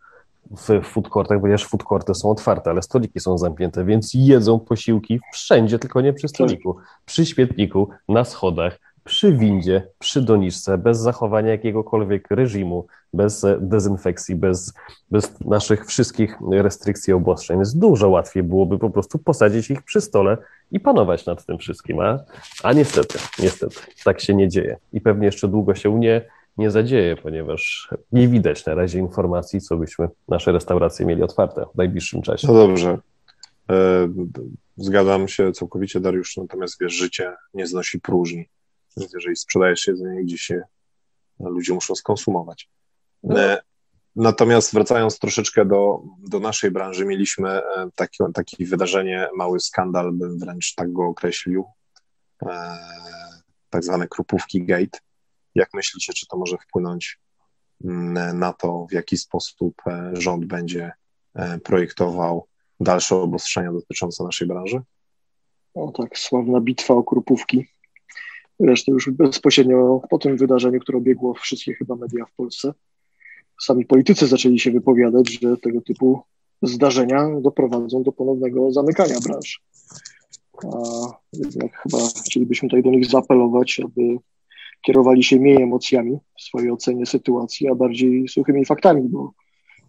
w 0.50 0.82
food 0.82 1.08
courtach, 1.08 1.40
ponieważ 1.40 1.66
food 1.66 1.84
courty 1.84 2.14
są 2.14 2.30
otwarte, 2.30 2.70
ale 2.70 2.82
stoliki 2.82 3.20
są 3.20 3.38
zamknięte, 3.38 3.84
więc 3.84 4.10
jedzą 4.14 4.60
posiłki 4.60 5.20
wszędzie, 5.32 5.78
tylko 5.78 6.00
nie 6.00 6.12
przy 6.12 6.28
stoliku, 6.28 6.76
przy 7.06 7.26
świetniku, 7.26 7.88
na 8.08 8.24
schodach, 8.24 8.78
przy 9.06 9.32
windzie, 9.32 9.88
przy 9.98 10.22
doniczce, 10.22 10.78
bez 10.78 10.98
zachowania 10.98 11.50
jakiegokolwiek 11.50 12.30
reżimu, 12.30 12.86
bez 13.12 13.46
dezynfekcji, 13.60 14.34
bez, 14.34 14.74
bez 15.10 15.40
naszych 15.40 15.86
wszystkich 15.86 16.38
restrykcji, 16.50 17.12
obostrzeń. 17.12 17.56
Więc 17.56 17.74
dużo 17.74 18.08
łatwiej 18.08 18.42
byłoby 18.42 18.78
po 18.78 18.90
prostu 18.90 19.18
posadzić 19.18 19.70
ich 19.70 19.82
przy 19.82 20.00
stole 20.00 20.36
i 20.72 20.80
panować 20.80 21.26
nad 21.26 21.46
tym 21.46 21.58
wszystkim, 21.58 22.00
a, 22.00 22.18
a 22.62 22.72
niestety, 22.72 23.18
niestety, 23.38 23.76
tak 24.04 24.20
się 24.20 24.34
nie 24.34 24.48
dzieje. 24.48 24.76
I 24.92 25.00
pewnie 25.00 25.26
jeszcze 25.26 25.48
długo 25.48 25.74
się 25.74 25.98
nie, 25.98 26.22
nie 26.58 26.70
zadzieje, 26.70 27.16
ponieważ 27.16 27.90
nie 28.12 28.28
widać 28.28 28.66
na 28.66 28.74
razie 28.74 28.98
informacji, 28.98 29.60
co 29.60 29.76
byśmy 29.76 30.08
nasze 30.28 30.52
restauracje 30.52 31.06
mieli 31.06 31.22
otwarte 31.22 31.66
w 31.74 31.76
najbliższym 31.76 32.22
czasie. 32.22 32.46
No 32.46 32.54
dobrze. 32.54 32.98
E, 33.70 34.08
zgadzam 34.76 35.28
się 35.28 35.52
całkowicie, 35.52 36.00
Dariusz, 36.00 36.36
natomiast 36.36 36.80
wiesz, 36.80 36.92
życie 36.92 37.34
nie 37.54 37.66
znosi 37.66 38.00
próżni. 38.00 38.48
Więc 38.96 39.12
jeżeli 39.14 39.36
sprzedajesz 39.36 39.86
jedzenie, 39.86 40.24
gdzie 40.24 40.38
się 40.38 40.62
ludzie 41.40 41.74
muszą 41.74 41.94
skonsumować. 41.94 42.68
No. 43.22 43.40
E, 43.40 43.58
natomiast 44.16 44.74
wracając 44.74 45.18
troszeczkę 45.18 45.64
do, 45.64 46.02
do 46.28 46.40
naszej 46.40 46.70
branży, 46.70 47.04
mieliśmy 47.04 47.50
e, 47.50 47.62
taki, 47.94 48.24
taki 48.34 48.64
wydarzenie, 48.64 49.28
mały 49.36 49.60
skandal, 49.60 50.12
bym 50.12 50.38
wręcz 50.38 50.74
tak 50.74 50.92
go 50.92 51.06
określił, 51.06 51.64
tak 53.70 53.84
zwane 53.84 54.08
krupówki 54.08 54.64
gate 54.64 54.98
jak 55.56 55.74
myślicie, 55.74 56.12
czy 56.12 56.26
to 56.26 56.36
może 56.36 56.56
wpłynąć 56.58 57.18
mm, 57.84 58.38
na 58.38 58.52
to, 58.52 58.86
w 58.90 58.92
jaki 58.92 59.16
sposób 59.16 59.74
e, 59.86 60.10
rząd 60.12 60.44
będzie 60.44 60.92
e, 61.34 61.58
projektował 61.58 62.46
dalsze 62.80 63.16
obostrzenia 63.16 63.72
dotyczące 63.72 64.24
naszej 64.24 64.48
branży? 64.48 64.80
O 65.74 65.92
tak, 65.92 66.18
sławna 66.18 66.60
bitwa 66.60 66.94
o 66.94 67.02
krupówki. 67.02 67.66
Zresztą 68.60 68.92
już 68.92 69.10
bezpośrednio 69.10 70.00
po 70.10 70.18
tym 70.18 70.36
wydarzeniu, 70.36 70.80
które 70.80 70.98
obiegło 70.98 71.34
wszystkie 71.34 71.74
chyba 71.74 71.96
media 71.96 72.24
w 72.24 72.32
Polsce, 72.36 72.72
sami 73.62 73.86
politycy 73.86 74.26
zaczęli 74.26 74.58
się 74.58 74.70
wypowiadać, 74.70 75.40
że 75.42 75.56
tego 75.56 75.80
typu 75.80 76.22
zdarzenia 76.62 77.28
doprowadzą 77.40 78.02
do 78.02 78.12
ponownego 78.12 78.72
zamykania 78.72 79.20
branż. 79.20 79.62
A 80.64 80.68
jednak 81.32 81.82
chyba 81.82 81.98
chcielibyśmy 82.26 82.68
tutaj 82.68 82.82
do 82.82 82.90
nich 82.90 83.06
zaapelować, 83.06 83.80
aby 83.84 84.18
kierowali 84.86 85.24
się 85.24 85.36
mniej 85.36 85.62
emocjami 85.62 86.18
w 86.38 86.42
swojej 86.42 86.70
ocenie 86.70 87.06
sytuacji, 87.06 87.68
a 87.68 87.74
bardziej 87.74 88.28
suchymi 88.28 88.64
faktami, 88.64 89.08
bo 89.08 89.32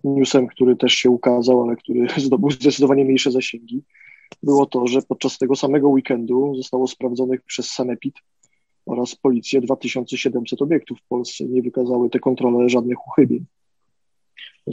newsem, 0.04 0.48
który 0.48 0.76
też 0.76 0.94
się 0.94 1.10
ukazał, 1.10 1.64
ale 1.64 1.76
który 1.76 2.08
zdobył 2.28 2.52
zdecydowanie 2.52 3.06
mniejsze 3.06 3.32
zasięgi, 3.32 3.84
było 4.44 4.66
to, 4.66 4.88
że 4.88 5.02
podczas 5.02 5.38
tego 5.38 5.56
samego 5.56 5.90
weekendu 5.90 6.56
zostało 6.56 6.88
sprawdzonych 6.88 7.42
przez 7.42 7.70
Sanepid 7.70 8.16
oraz 8.86 9.16
policję 9.16 9.62
2700 9.62 10.62
obiektów 10.62 11.00
w 11.00 11.08
Polsce. 11.08 11.46
Nie 11.46 11.62
wykazały 11.62 12.10
te 12.10 12.20
kontrole 12.20 12.70
żadnych 12.70 13.08
uchybień. 13.08 13.46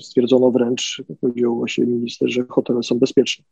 Stwierdzono 0.01 0.51
wręcz, 0.51 1.03
powiedział 1.21 1.57
właśnie 1.57 1.85
minister, 1.85 2.33
że 2.33 2.45
hotele 2.49 2.83
są 2.83 2.99
bezpieczne. 2.99 3.45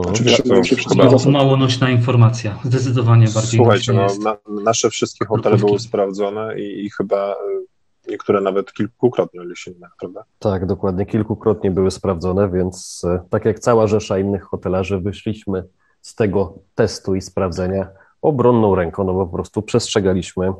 Oczywiście 0.00 0.42
to 0.42 0.62
chyba... 0.88 1.30
mało 1.30 1.56
nośna 1.56 1.90
informacja, 1.90 2.58
zdecydowanie 2.64 3.26
bardziej 3.34 3.58
Słuchajcie, 3.58 3.92
no, 3.92 4.06
na, 4.24 4.36
nasze 4.62 4.90
wszystkie 4.90 5.26
hotele 5.26 5.56
były 5.56 5.78
sprawdzone 5.78 6.60
i, 6.60 6.84
i 6.84 6.90
chyba 6.90 7.32
y, 7.32 8.10
niektóre 8.10 8.40
nawet 8.40 8.72
kilkukrotnie, 8.72 9.40
jeśli 9.48 9.72
nie, 9.72 9.88
prawda? 10.00 10.24
Tak, 10.38 10.66
dokładnie, 10.66 11.06
kilkukrotnie 11.06 11.70
były 11.70 11.90
sprawdzone, 11.90 12.50
więc 12.50 13.04
y, 13.04 13.20
tak 13.30 13.44
jak 13.44 13.58
cała 13.58 13.86
rzesza 13.86 14.18
innych 14.18 14.42
hotelarzy, 14.42 14.98
wyszliśmy 14.98 15.64
z 16.00 16.14
tego 16.14 16.58
testu 16.74 17.14
i 17.14 17.20
sprawdzenia 17.20 17.88
obronną 18.22 18.74
ręką, 18.74 19.04
no 19.04 19.14
bo 19.14 19.26
po 19.26 19.32
prostu 19.32 19.62
przestrzegaliśmy 19.62 20.46
y, 20.48 20.52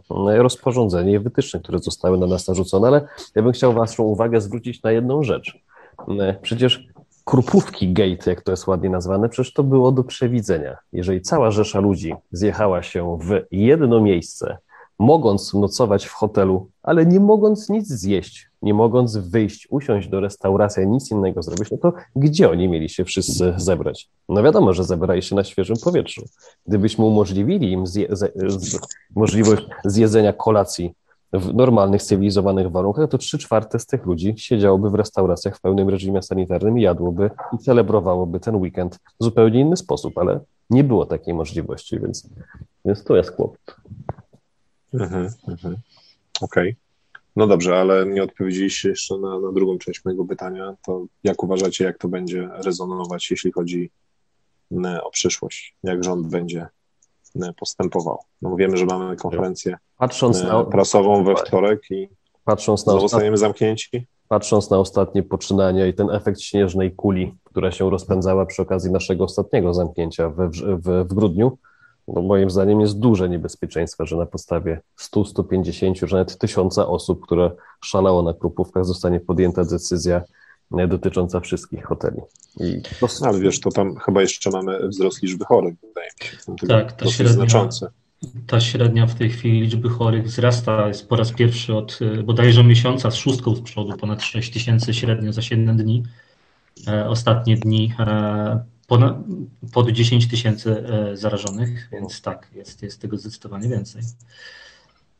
rozporządzenie 0.42 1.12
i 1.12 1.18
wytyczne, 1.18 1.60
które 1.60 1.78
zostały 1.78 2.18
na 2.18 2.26
nas 2.26 2.48
narzucone, 2.48 2.88
ale 2.88 3.08
ja 3.34 3.42
bym 3.42 3.52
chciał 3.52 3.72
Waszą 3.72 4.02
uwagę 4.02 4.40
zwrócić 4.40 4.82
na 4.82 4.92
jedną 4.92 5.22
rzecz. 5.22 5.58
Przecież 6.42 6.88
Krupówki 7.28 7.92
Gate, 7.92 8.30
jak 8.30 8.42
to 8.42 8.50
jest 8.50 8.66
ładnie 8.66 8.90
nazwane, 8.90 9.28
przecież 9.28 9.52
to 9.52 9.62
było 9.62 9.92
do 9.92 10.04
przewidzenia. 10.04 10.76
Jeżeli 10.92 11.20
cała 11.20 11.50
rzesza 11.50 11.80
ludzi 11.80 12.14
zjechała 12.32 12.82
się 12.82 13.18
w 13.20 13.42
jedno 13.50 14.00
miejsce, 14.00 14.58
mogąc 14.98 15.54
nocować 15.54 16.06
w 16.06 16.12
hotelu, 16.12 16.70
ale 16.82 17.06
nie 17.06 17.20
mogąc 17.20 17.68
nic 17.68 17.88
zjeść, 17.88 18.50
nie 18.62 18.74
mogąc 18.74 19.16
wyjść, 19.16 19.66
usiąść 19.70 20.08
do 20.08 20.20
restauracji, 20.20 20.86
nic 20.86 21.10
innego 21.10 21.42
zrobić, 21.42 21.70
no 21.70 21.78
to 21.78 21.92
gdzie 22.16 22.50
oni 22.50 22.68
mieli 22.68 22.88
się 22.88 23.04
wszyscy 23.04 23.54
zebrać? 23.56 24.08
No 24.28 24.42
wiadomo, 24.42 24.72
że 24.72 24.84
zebrali 24.84 25.22
się 25.22 25.36
na 25.36 25.44
świeżym 25.44 25.76
powietrzu. 25.84 26.22
Gdybyśmy 26.66 27.04
umożliwili 27.04 27.72
im 27.72 27.86
zje, 27.86 28.06
z, 28.10 28.32
możliwość 29.16 29.62
zjedzenia 29.84 30.32
kolacji 30.32 30.94
w 31.38 31.54
normalnych, 31.54 32.02
cywilizowanych 32.02 32.70
warunkach, 32.70 33.10
to 33.10 33.18
trzy 33.18 33.38
czwarte 33.38 33.78
z 33.78 33.86
tych 33.86 34.06
ludzi 34.06 34.34
siedziałoby 34.36 34.90
w 34.90 34.94
restauracjach 34.94 35.56
w 35.56 35.60
pełnym 35.60 35.88
reżimie 35.88 36.22
sanitarnym 36.22 36.78
jadłoby 36.78 37.30
i 37.52 37.58
celebrowałoby 37.58 38.40
ten 38.40 38.56
weekend 38.56 38.98
w 39.20 39.24
zupełnie 39.24 39.60
inny 39.60 39.76
sposób, 39.76 40.18
ale 40.18 40.40
nie 40.70 40.84
było 40.84 41.06
takiej 41.06 41.34
możliwości, 41.34 42.00
więc, 42.00 42.28
więc 42.84 43.04
to 43.04 43.16
jest 43.16 43.30
kłopot. 43.30 43.76
Mhm, 44.94 45.28
mhm. 45.48 45.76
Okej. 46.40 46.70
Okay. 46.70 46.86
No 47.36 47.46
dobrze, 47.46 47.76
ale 47.76 48.06
nie 48.06 48.22
odpowiedzieliście 48.22 48.88
jeszcze 48.88 49.18
na, 49.18 49.40
na 49.40 49.52
drugą 49.52 49.78
część 49.78 50.04
mojego 50.04 50.24
pytania. 50.24 50.76
To 50.86 51.06
jak 51.24 51.42
uważacie, 51.42 51.84
jak 51.84 51.98
to 51.98 52.08
będzie 52.08 52.48
rezonować, 52.52 53.30
jeśli 53.30 53.52
chodzi 53.52 53.90
e, 54.84 55.04
o 55.04 55.10
przyszłość? 55.10 55.74
Jak 55.82 56.04
rząd 56.04 56.26
będzie 56.26 56.66
postępował? 57.56 58.18
No 58.42 58.56
wiemy, 58.56 58.76
że 58.76 58.86
mamy 58.86 59.16
konferencję 59.16 59.76
patrząc 59.98 60.40
e, 60.40 60.46
na, 60.46 60.64
prasową 60.64 61.24
we 61.24 61.36
wtorek 61.36 61.80
i 61.90 62.08
patrząc 62.44 62.86
na 62.86 63.00
zostaniemy 63.00 63.36
zamknięci. 63.36 64.06
Patrząc 64.28 64.70
na 64.70 64.78
ostatnie 64.78 65.22
poczynania 65.22 65.86
i 65.86 65.94
ten 65.94 66.10
efekt 66.10 66.40
śnieżnej 66.40 66.92
kuli, 66.92 67.34
która 67.44 67.70
się 67.72 67.90
rozpędzała 67.90 68.46
przy 68.46 68.62
okazji 68.62 68.90
naszego 68.90 69.24
ostatniego 69.24 69.74
zamknięcia 69.74 70.28
w, 70.28 70.50
w, 70.82 71.04
w 71.08 71.14
grudniu, 71.14 71.58
no 72.08 72.22
moim 72.22 72.50
zdaniem 72.50 72.80
jest 72.80 72.98
duże 72.98 73.28
niebezpieczeństwo, 73.28 74.06
że 74.06 74.16
na 74.16 74.26
podstawie 74.26 74.80
100, 74.96 75.24
150, 75.24 75.98
że 75.98 76.16
nawet 76.16 76.38
tysiąca 76.38 76.86
osób, 76.86 77.22
które 77.26 77.50
szalało 77.84 78.22
na 78.22 78.34
krupówkach, 78.34 78.84
zostanie 78.84 79.20
podjęta 79.20 79.64
decyzja 79.64 80.16
e, 80.16 80.24
dotycząca 80.70 81.40
wszystkich 81.40 81.84
hoteli. 81.84 82.20
I 82.60 82.82
to... 83.00 83.08
Ale 83.22 83.40
wiesz, 83.40 83.60
to 83.60 83.70
tam 83.70 83.96
chyba 83.96 84.20
jeszcze 84.20 84.50
mamy 84.50 84.88
wzrost 84.88 85.22
liczby 85.22 85.44
chorych, 85.44 85.74
wydaje 85.88 86.10
mi 86.20 86.58
się. 86.58 86.66
Tak, 86.66 86.92
ta 86.92 87.06
średnia, 87.06 87.32
znaczący. 87.34 87.86
ta 88.46 88.60
średnia 88.60 89.06
w 89.06 89.14
tej 89.14 89.30
chwili 89.30 89.60
liczby 89.60 89.88
chorych 89.88 90.24
wzrasta, 90.24 90.88
jest 90.88 91.08
po 91.08 91.16
raz 91.16 91.32
pierwszy 91.32 91.74
od 91.74 91.98
e, 92.02 92.22
bodajże 92.22 92.64
miesiąca 92.64 93.10
z 93.10 93.14
szóstką 93.14 93.56
z 93.56 93.60
przodu, 93.60 93.96
ponad 93.96 94.22
6 94.22 94.52
tysięcy 94.52 94.94
średnio 94.94 95.32
za 95.32 95.42
7 95.42 95.76
dni. 95.76 96.02
E, 96.88 97.08
ostatnie 97.08 97.56
dni 97.56 97.92
ponad, 98.86 99.16
pod 99.72 99.90
10 99.90 100.28
tysięcy 100.28 100.86
e, 100.86 101.16
zarażonych, 101.16 101.88
więc 101.92 102.22
tak, 102.22 102.50
jest, 102.54 102.82
jest 102.82 103.00
tego 103.00 103.16
zdecydowanie 103.16 103.68
więcej. 103.68 104.02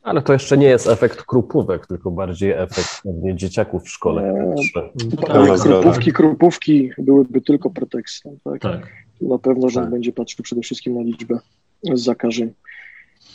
Ale 0.07 0.21
to 0.21 0.33
jeszcze 0.33 0.57
nie 0.57 0.67
jest 0.67 0.87
efekt 0.87 1.23
krupówek, 1.23 1.87
tylko 1.87 2.11
bardziej 2.11 2.51
efekt 2.51 3.01
pewnie 3.03 3.35
dzieciaków 3.35 3.83
w 3.83 3.89
szkole. 3.89 4.33
Eee, 4.57 4.71
tak, 5.27 5.59
krupówki, 5.61 6.13
krupówki 6.13 6.91
byłyby 6.97 7.41
tylko 7.41 7.69
pretekstem. 7.69 8.37
Tak? 8.43 8.61
tak. 8.61 8.87
Na 9.21 9.37
pewno 9.37 9.69
rząd 9.69 9.85
tak. 9.85 9.91
będzie 9.91 10.11
patrzył 10.11 10.43
przede 10.43 10.61
wszystkim 10.61 10.95
na 10.95 11.01
liczbę 11.01 11.39
zakażeń. 11.93 12.53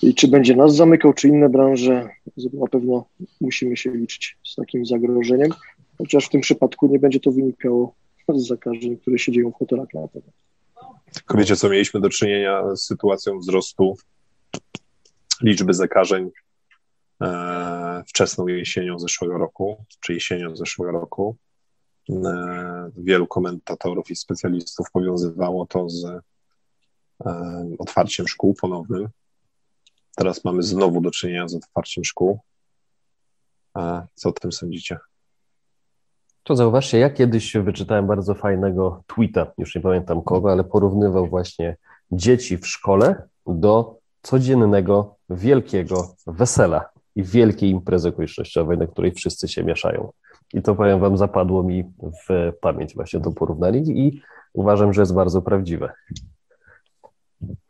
I 0.02 0.14
czy 0.14 0.28
będzie 0.28 0.56
nas 0.56 0.76
zamykał, 0.76 1.12
czy 1.12 1.28
inne 1.28 1.48
branże, 1.48 2.08
na 2.52 2.66
pewno 2.66 3.04
musimy 3.40 3.76
się 3.76 3.90
liczyć 3.90 4.38
z 4.44 4.54
takim 4.54 4.86
zagrożeniem, 4.86 5.50
chociaż 5.98 6.26
w 6.26 6.30
tym 6.30 6.40
przypadku 6.40 6.86
nie 6.86 6.98
będzie 6.98 7.20
to 7.20 7.32
wynikało 7.32 7.94
z 8.28 8.46
zakażeń, 8.46 8.96
które 8.96 9.18
się 9.18 9.32
dzieją 9.32 9.50
w 9.50 9.54
hotelach 9.54 9.88
na 9.94 10.08
pewno. 10.08 10.32
Tylko 11.14 11.38
wiecie, 11.38 11.56
co 11.56 11.68
mieliśmy 11.68 12.00
do 12.00 12.08
czynienia 12.08 12.76
z 12.76 12.82
sytuacją 12.86 13.38
wzrostu 13.38 13.96
liczby 15.42 15.74
zakażeń 15.74 16.30
wczesną 18.06 18.46
jesienią 18.46 18.98
zeszłego 18.98 19.38
roku, 19.38 19.84
czy 20.00 20.14
jesienią 20.14 20.56
zeszłego 20.56 20.92
roku. 20.92 21.36
E, 22.10 22.90
wielu 22.96 23.26
komentatorów 23.26 24.10
i 24.10 24.16
specjalistów 24.16 24.90
powiązywało 24.92 25.66
to 25.66 25.88
z 25.88 26.04
e, 26.04 26.20
otwarciem 27.78 28.28
szkół 28.28 28.54
ponownym. 28.54 29.08
Teraz 30.16 30.44
mamy 30.44 30.62
znowu 30.62 31.00
do 31.00 31.10
czynienia 31.10 31.48
z 31.48 31.54
otwarciem 31.54 32.04
szkół. 32.04 32.40
E, 33.76 34.06
co 34.14 34.28
o 34.28 34.32
tym 34.32 34.52
sądzicie? 34.52 34.98
To 36.42 36.56
zauważcie, 36.56 36.98
ja 36.98 37.10
kiedyś 37.10 37.56
wyczytałem 37.56 38.06
bardzo 38.06 38.34
fajnego 38.34 39.04
tweeta, 39.06 39.52
już 39.58 39.74
nie 39.74 39.80
pamiętam 39.80 40.22
kogo, 40.22 40.52
ale 40.52 40.64
porównywał 40.64 41.26
właśnie 41.26 41.76
dzieci 42.10 42.58
w 42.58 42.66
szkole 42.66 43.28
do 43.46 43.98
codziennego, 44.22 45.16
wielkiego 45.30 46.16
wesela 46.26 46.91
i 47.16 47.22
wielkiej 47.22 47.70
imprezy 47.70 48.08
okolicznościowej, 48.08 48.78
na 48.78 48.86
której 48.86 49.12
wszyscy 49.12 49.48
się 49.48 49.64
mieszają. 49.64 50.12
I 50.54 50.62
to 50.62 50.74
powiem 50.74 51.00
Wam, 51.00 51.16
zapadło 51.16 51.62
mi 51.62 51.84
w 52.28 52.52
pamięć 52.60 52.94
właśnie 52.94 53.20
do 53.20 53.30
porównania 53.30 53.80
i 53.80 54.20
uważam, 54.52 54.92
że 54.92 55.02
jest 55.02 55.14
bardzo 55.14 55.42
prawdziwe. 55.42 55.92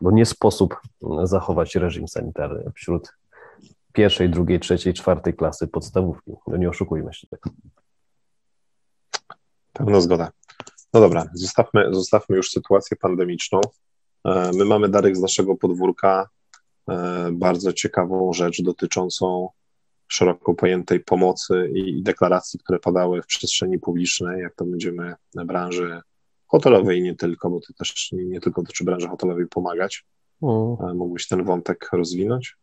Bo 0.01 0.11
nie 0.11 0.27
sposób 0.27 0.81
zachować 1.25 1.75
reżim 1.75 2.09
sanitarny 2.09 2.71
wśród 2.75 3.13
pierwszej, 3.93 4.31
drugiej, 4.31 4.61
trzeciej, 4.61 4.95
czwartej 4.95 5.35
klasy 5.35 5.69
podstawówki. 5.69 6.33
No 6.47 6.57
nie 6.57 6.69
oszukujmy 6.69 7.15
się 7.15 7.27
tego. 7.27 7.51
Pełna 9.73 10.01
zgoda. 10.01 10.31
No 10.95 11.01
dobra, 11.01 11.27
zostawmy, 11.35 11.95
zostawmy 11.95 12.37
już 12.37 12.51
sytuację 12.51 12.97
pandemiczną. 12.97 13.61
E, 14.25 14.51
my 14.55 14.65
mamy, 14.65 14.89
Darek, 14.89 15.17
z 15.17 15.21
naszego 15.21 15.57
podwórka 15.57 16.29
bardzo 17.33 17.73
ciekawą 17.73 18.33
rzecz 18.33 18.63
dotyczącą 18.63 19.49
szeroko 20.09 20.55
pojętej 20.55 21.01
pomocy 21.01 21.71
i 21.75 22.03
deklaracji, 22.03 22.61
które 22.61 22.79
padały 22.79 23.23
w 23.23 23.27
przestrzeni 23.27 23.79
publicznej, 23.79 24.43
jak 24.43 24.55
to 24.55 24.65
będziemy 24.65 25.15
na 25.35 25.45
branży 25.45 26.01
hotelowej 26.47 26.99
i 26.99 27.03
nie 27.03 27.15
tylko, 27.15 27.51
bo 27.51 27.61
to 27.61 27.73
też 27.79 28.13
nie, 28.13 28.25
nie 28.25 28.41
tylko 28.41 28.63
dotyczy 28.63 28.85
branży 28.85 29.09
hotelowej 29.09 29.47
pomagać. 29.47 30.05
Mm. 30.43 30.97
Mógłbyś 30.97 31.29
ten 31.29 31.45
wątek 31.45 31.89
rozwinąć? 31.93 32.57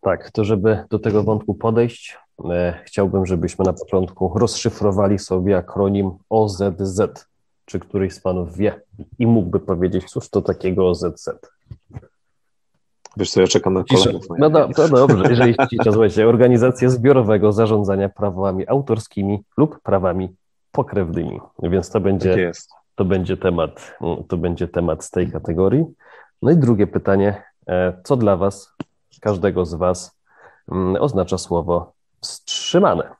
Tak, 0.00 0.30
to 0.30 0.44
żeby 0.44 0.84
do 0.90 0.98
tego 0.98 1.22
wątku 1.22 1.54
podejść, 1.54 2.18
e, 2.50 2.82
chciałbym, 2.84 3.26
żebyśmy 3.26 3.64
na 3.64 3.72
początku 3.72 4.38
rozszyfrowali 4.38 5.18
sobie 5.18 5.56
akronim 5.56 6.10
OZZ. 6.30 7.00
Czy 7.64 7.80
któryś 7.80 8.12
z 8.14 8.20
Panów 8.20 8.56
wie 8.56 8.80
i 9.18 9.26
mógłby 9.26 9.60
powiedzieć, 9.60 10.04
cóż 10.04 10.30
to 10.30 10.42
takiego 10.42 10.88
OZZ? 10.88 11.28
Wiesz 13.16 13.30
co, 13.30 13.40
ja 13.40 13.46
czekam 13.46 13.74
na 13.74 13.84
kolegów. 13.84 14.26
No, 14.38 14.50
do, 14.50 14.68
to 14.68 14.88
dobrze, 14.88 15.24
jeżeli 15.30 15.54
cisza, 15.70 15.92
słuchajcie, 15.92 16.28
Organizacja 16.28 16.90
Zbiorowego 16.90 17.52
Zarządzania 17.52 18.08
Prawami 18.08 18.68
Autorskimi 18.68 19.42
lub 19.56 19.80
Prawami 19.80 20.28
Pokrewnymi, 20.72 21.40
więc 21.62 21.90
to 21.90 22.00
będzie, 22.00 22.46
tak 22.46 22.54
to 22.94 23.04
będzie 23.04 23.36
temat, 23.36 23.96
to 24.28 24.36
będzie 24.36 24.68
temat 24.68 25.04
z 25.04 25.10
tej 25.10 25.30
kategorii. 25.30 25.84
No 26.42 26.50
i 26.50 26.56
drugie 26.56 26.86
pytanie, 26.86 27.42
e, 27.68 27.92
co 28.04 28.16
dla 28.16 28.36
Was 28.36 28.72
każdego 29.20 29.66
z 29.66 29.74
Was 29.74 30.18
mm, 30.72 31.02
oznacza 31.02 31.38
słowo 31.38 31.92
wstrzymane. 32.20 33.14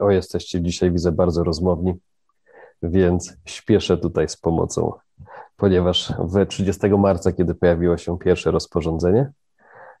O, 0.00 0.10
jesteście 0.10 0.60
dzisiaj, 0.60 0.90
widzę, 0.90 1.12
bardzo 1.12 1.44
rozmowni, 1.44 1.94
więc 2.82 3.36
śpieszę 3.44 3.98
tutaj 3.98 4.28
z 4.28 4.36
pomocą, 4.36 4.92
ponieważ 5.56 6.12
w 6.18 6.46
30 6.46 6.88
marca, 6.88 7.32
kiedy 7.32 7.54
pojawiło 7.54 7.96
się 7.96 8.18
pierwsze 8.18 8.50
rozporządzenie, 8.50 9.32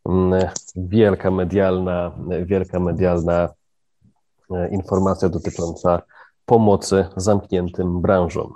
mm, 0.08 0.48
wielka 0.76 1.30
medialna, 1.30 2.12
wielka 2.44 2.80
medialna 2.80 3.48
e, 4.50 4.68
informacja 4.68 5.28
dotycząca 5.28 6.02
pomocy 6.46 7.06
zamkniętym 7.16 8.00
branżom. 8.00 8.52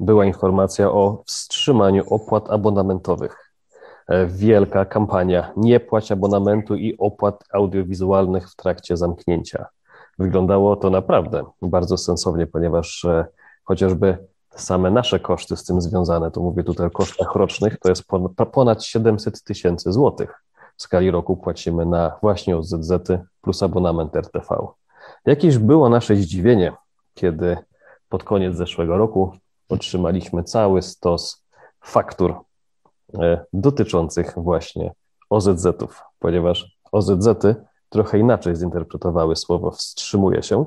Była 0.00 0.24
informacja 0.24 0.90
o 0.90 1.22
wstrzymaniu 1.26 2.04
opłat 2.10 2.50
abonamentowych 2.50 3.44
E, 4.08 4.26
wielka 4.26 4.84
kampania 4.84 5.52
nie 5.56 5.80
płać 5.80 6.12
abonamentu 6.12 6.74
i 6.74 6.98
opłat 6.98 7.44
audiowizualnych 7.52 8.50
w 8.50 8.56
trakcie 8.56 8.96
zamknięcia. 8.96 9.66
Wyglądało 10.18 10.76
to 10.76 10.90
naprawdę 10.90 11.44
bardzo 11.62 11.96
sensownie, 11.96 12.46
ponieważ 12.46 13.04
e, 13.04 13.26
chociażby 13.64 14.18
same 14.50 14.90
nasze 14.90 15.20
koszty 15.20 15.56
z 15.56 15.64
tym 15.64 15.80
związane, 15.80 16.30
to 16.30 16.40
mówię 16.40 16.64
tutaj 16.64 16.86
o 16.86 16.90
kosztach 16.90 17.34
rocznych, 17.34 17.78
to 17.78 17.88
jest 17.88 18.04
ponad 18.52 18.84
700 18.84 19.42
tysięcy 19.42 19.92
złotych. 19.92 20.44
W 20.76 20.82
skali 20.82 21.10
roku 21.10 21.36
płacimy 21.36 21.86
na 21.86 22.18
właśnie 22.22 22.56
OZZ 22.56 22.92
plus 23.40 23.62
abonament 23.62 24.16
RTV. 24.16 24.56
Jakieś 25.26 25.58
było 25.58 25.88
nasze 25.88 26.16
zdziwienie, 26.16 26.72
kiedy 27.14 27.56
pod 28.08 28.24
koniec 28.24 28.56
zeszłego 28.56 28.96
roku 28.96 29.32
otrzymaliśmy 29.68 30.44
cały 30.44 30.82
stos 30.82 31.44
faktur 31.80 32.34
E, 33.18 33.44
dotyczących 33.52 34.34
właśnie 34.36 34.92
OZZ-ów, 35.30 36.02
ponieważ 36.18 36.78
OZZ-y 36.92 37.54
trochę 37.88 38.18
inaczej 38.18 38.56
zinterpretowały 38.56 39.36
słowo 39.36 39.70
wstrzymuje 39.70 40.42
się 40.42 40.64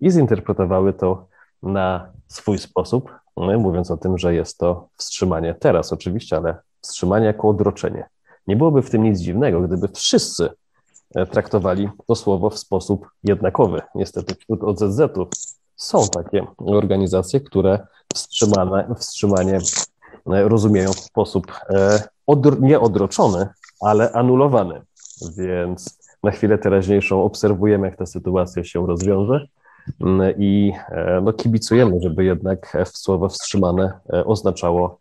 i 0.00 0.10
zinterpretowały 0.10 0.92
to 0.92 1.26
na 1.62 2.12
swój 2.28 2.58
sposób, 2.58 3.10
no 3.36 3.58
mówiąc 3.58 3.90
o 3.90 3.96
tym, 3.96 4.18
że 4.18 4.34
jest 4.34 4.58
to 4.58 4.88
wstrzymanie 4.96 5.54
teraz 5.54 5.92
oczywiście, 5.92 6.36
ale 6.36 6.56
wstrzymanie 6.80 7.26
jako 7.26 7.48
odroczenie. 7.48 8.08
Nie 8.46 8.56
byłoby 8.56 8.82
w 8.82 8.90
tym 8.90 9.02
nic 9.02 9.20
dziwnego, 9.20 9.60
gdyby 9.60 9.88
wszyscy 9.88 10.48
e, 11.14 11.26
traktowali 11.26 11.88
to 12.06 12.14
słowo 12.14 12.50
w 12.50 12.58
sposób 12.58 13.10
jednakowy. 13.24 13.82
Niestety 13.94 14.34
wśród 14.34 14.64
OZZ-ów 14.64 15.28
są 15.76 16.08
takie 16.08 16.46
organizacje, 16.58 17.40
które 17.40 17.86
wstrzymane, 18.14 18.94
wstrzymanie 18.98 19.58
E, 20.26 20.48
rozumieją 20.48 20.92
w 20.92 21.00
sposób 21.00 21.52
e, 21.70 22.02
od, 22.26 22.60
nie 22.60 22.80
odroczony, 22.80 23.48
ale 23.80 24.12
anulowany. 24.12 24.82
Więc 25.36 25.98
na 26.22 26.30
chwilę 26.30 26.58
teraźniejszą 26.58 27.24
obserwujemy, 27.24 27.86
jak 27.86 27.96
ta 27.96 28.06
sytuacja 28.06 28.64
się 28.64 28.86
rozwiąże 28.86 29.46
i 30.38 30.72
no, 31.22 31.32
kibicujemy, 31.32 32.00
żeby 32.00 32.24
jednak 32.24 32.76
słowo 32.84 33.28
wstrzymane 33.28 33.92
oznaczało, 34.24 34.98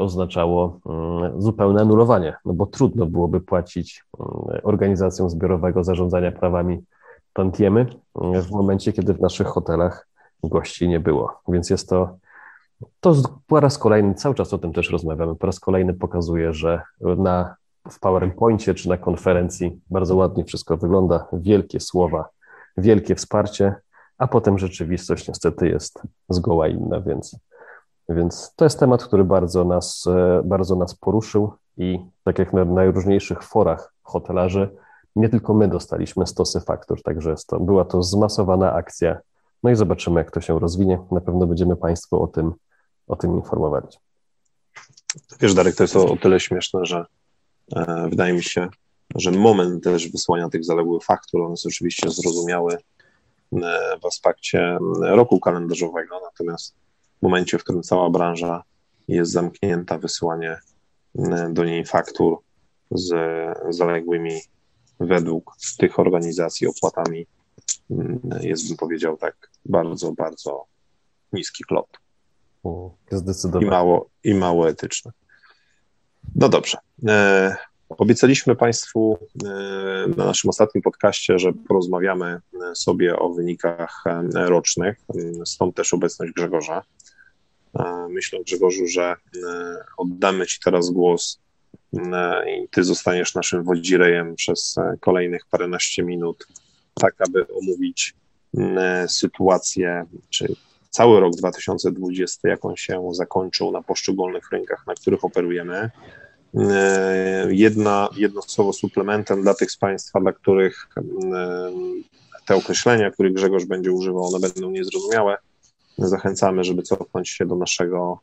oznaczało 0.00 0.80
mm, 0.86 1.42
zupełne 1.42 1.80
anulowanie, 1.80 2.36
no 2.44 2.52
bo 2.52 2.66
trudno 2.66 3.06
byłoby 3.06 3.40
płacić 3.40 4.04
mm, 4.20 4.60
organizacjom 4.62 5.30
zbiorowego 5.30 5.84
zarządzania 5.84 6.32
prawami 6.32 6.84
tantiemy 7.32 7.86
w 8.14 8.50
momencie, 8.50 8.92
kiedy 8.92 9.14
w 9.14 9.20
naszych 9.20 9.46
hotelach 9.46 10.08
gości 10.44 10.88
nie 10.88 11.00
było. 11.00 11.40
Więc 11.48 11.70
jest 11.70 11.88
to, 11.88 12.16
to 13.00 13.14
po 13.46 13.60
raz 13.60 13.78
kolejny, 13.78 14.14
cały 14.14 14.34
czas 14.34 14.54
o 14.54 14.58
tym 14.58 14.72
też 14.72 14.90
rozmawiamy, 14.90 15.36
po 15.36 15.46
raz 15.46 15.60
kolejny 15.60 15.94
pokazuje, 15.94 16.52
że 16.52 16.82
na, 17.00 17.54
w 17.90 18.00
PowerPoincie 18.00 18.74
czy 18.74 18.88
na 18.88 18.96
konferencji 18.96 19.80
bardzo 19.90 20.16
ładnie 20.16 20.44
wszystko 20.44 20.76
wygląda, 20.76 21.26
wielkie 21.32 21.80
słowa, 21.80 22.28
wielkie 22.76 23.14
wsparcie, 23.14 23.74
a 24.20 24.26
potem 24.26 24.58
rzeczywistość 24.58 25.28
niestety 25.28 25.68
jest 25.68 26.02
zgoła 26.28 26.68
inna, 26.68 27.00
więc, 27.00 27.36
więc 28.08 28.52
to 28.56 28.64
jest 28.64 28.78
temat, 28.78 29.04
który 29.04 29.24
bardzo 29.24 29.64
nas, 29.64 30.04
bardzo 30.44 30.76
nas 30.76 30.94
poruszył 30.94 31.52
i 31.76 31.98
tak 32.24 32.38
jak 32.38 32.52
na 32.52 32.64
najróżniejszych 32.64 33.42
forach 33.42 33.92
hotelarzy, 34.02 34.68
nie 35.16 35.28
tylko 35.28 35.54
my 35.54 35.68
dostaliśmy 35.68 36.26
stosy 36.26 36.60
faktur, 36.60 37.02
także 37.02 37.34
to, 37.46 37.60
była 37.60 37.84
to 37.84 38.02
zmasowana 38.02 38.72
akcja. 38.72 39.18
No 39.62 39.70
i 39.70 39.76
zobaczymy, 39.76 40.20
jak 40.20 40.30
to 40.30 40.40
się 40.40 40.58
rozwinie. 40.58 40.98
Na 41.10 41.20
pewno 41.20 41.46
będziemy 41.46 41.76
Państwu 41.76 42.22
o 42.22 42.26
tym, 42.26 42.52
o 43.06 43.16
tym 43.16 43.36
informowali. 43.36 43.86
Wiesz, 45.40 45.54
Darek, 45.54 45.76
to 45.76 45.84
jest 45.84 45.96
o, 45.96 46.06
o 46.06 46.16
tyle 46.16 46.40
śmieszne, 46.40 46.80
że 46.84 47.04
e, 47.76 48.08
wydaje 48.08 48.32
mi 48.32 48.42
się, 48.42 48.68
że 49.14 49.30
moment 49.30 49.84
też 49.84 50.08
wysłania 50.08 50.48
tych 50.48 50.64
zaległych 50.64 51.04
faktur, 51.04 51.42
on 51.42 51.50
jest 51.50 51.66
oczywiście 51.66 52.10
zrozumiały 52.10 52.74
e, 52.74 52.78
w 54.02 54.06
aspekcie 54.06 54.78
roku 55.00 55.40
kalendarzowego, 55.40 56.20
natomiast 56.24 56.74
w 57.18 57.22
momencie, 57.22 57.58
w 57.58 57.64
którym 57.64 57.82
cała 57.82 58.10
branża 58.10 58.64
jest 59.08 59.32
zamknięta, 59.32 59.98
wysyłanie 59.98 60.58
e, 61.18 61.48
do 61.52 61.64
niej 61.64 61.84
faktur 61.84 62.38
z 62.90 63.14
zaległymi 63.68 64.40
według 65.00 65.56
tych 65.78 65.98
organizacji 65.98 66.66
opłatami 66.66 67.26
mm, 67.90 68.20
jest, 68.40 68.68
bym 68.68 68.76
powiedział, 68.76 69.16
tak 69.16 69.50
bardzo, 69.64 70.12
bardzo 70.12 70.64
niski 71.32 71.64
klot. 71.64 71.98
Zdecydowanie. 73.10 73.66
I 73.66 73.70
mało, 73.70 74.08
I 74.24 74.34
mało 74.34 74.68
etyczny. 74.68 75.12
No 76.34 76.48
dobrze. 76.48 76.78
Obiecaliśmy 77.98 78.56
Państwu 78.56 79.18
e, 79.44 79.48
na 80.16 80.24
naszym 80.24 80.50
ostatnim 80.50 80.82
podcaście, 80.82 81.38
że 81.38 81.52
porozmawiamy 81.52 82.26
e, 82.26 82.74
sobie 82.74 83.18
o 83.18 83.30
wynikach 83.30 84.04
e, 84.06 84.22
rocznych, 84.32 84.96
stąd 85.44 85.76
też 85.76 85.94
obecność 85.94 86.32
Grzegorza. 86.32 86.82
Myślę, 88.08 88.38
Grzegorzu, 88.44 88.86
że 88.86 89.16
oddamy 89.96 90.46
Ci 90.46 90.60
teraz 90.64 90.90
głos 90.90 91.40
i 92.46 92.68
ty 92.68 92.84
zostaniesz 92.84 93.34
naszym 93.34 93.64
wodzirejem 93.64 94.34
przez 94.34 94.76
kolejnych 95.00 95.46
paręnaście 95.50 96.02
minut, 96.02 96.46
tak 96.94 97.14
aby 97.28 97.46
omówić 97.48 98.14
sytuację, 99.06 100.06
czy 100.30 100.54
cały 100.90 101.20
rok 101.20 101.36
2020, 101.36 102.48
jak 102.48 102.64
on 102.64 102.76
się 102.76 103.08
zakończył 103.12 103.70
na 103.70 103.82
poszczególnych 103.82 104.52
rynkach, 104.52 104.86
na 104.86 104.94
których 104.94 105.24
operujemy. 105.24 105.90
Jedna, 107.48 108.08
jedno 108.16 108.42
słowo 108.42 108.72
suplementem 108.72 109.42
dla 109.42 109.54
tych 109.54 109.70
z 109.70 109.76
Państwa, 109.76 110.20
dla 110.20 110.32
których 110.32 110.88
te 112.46 112.54
określenia, 112.54 113.10
których 113.10 113.32
Grzegorz 113.32 113.64
będzie 113.64 113.92
używał, 113.92 114.24
one 114.24 114.40
będą 114.40 114.70
niezrozumiałe. 114.70 115.36
Zachęcamy, 115.98 116.64
żeby 116.64 116.82
cofnąć 116.82 117.28
się 117.28 117.46
do 117.46 117.56
naszego 117.56 118.20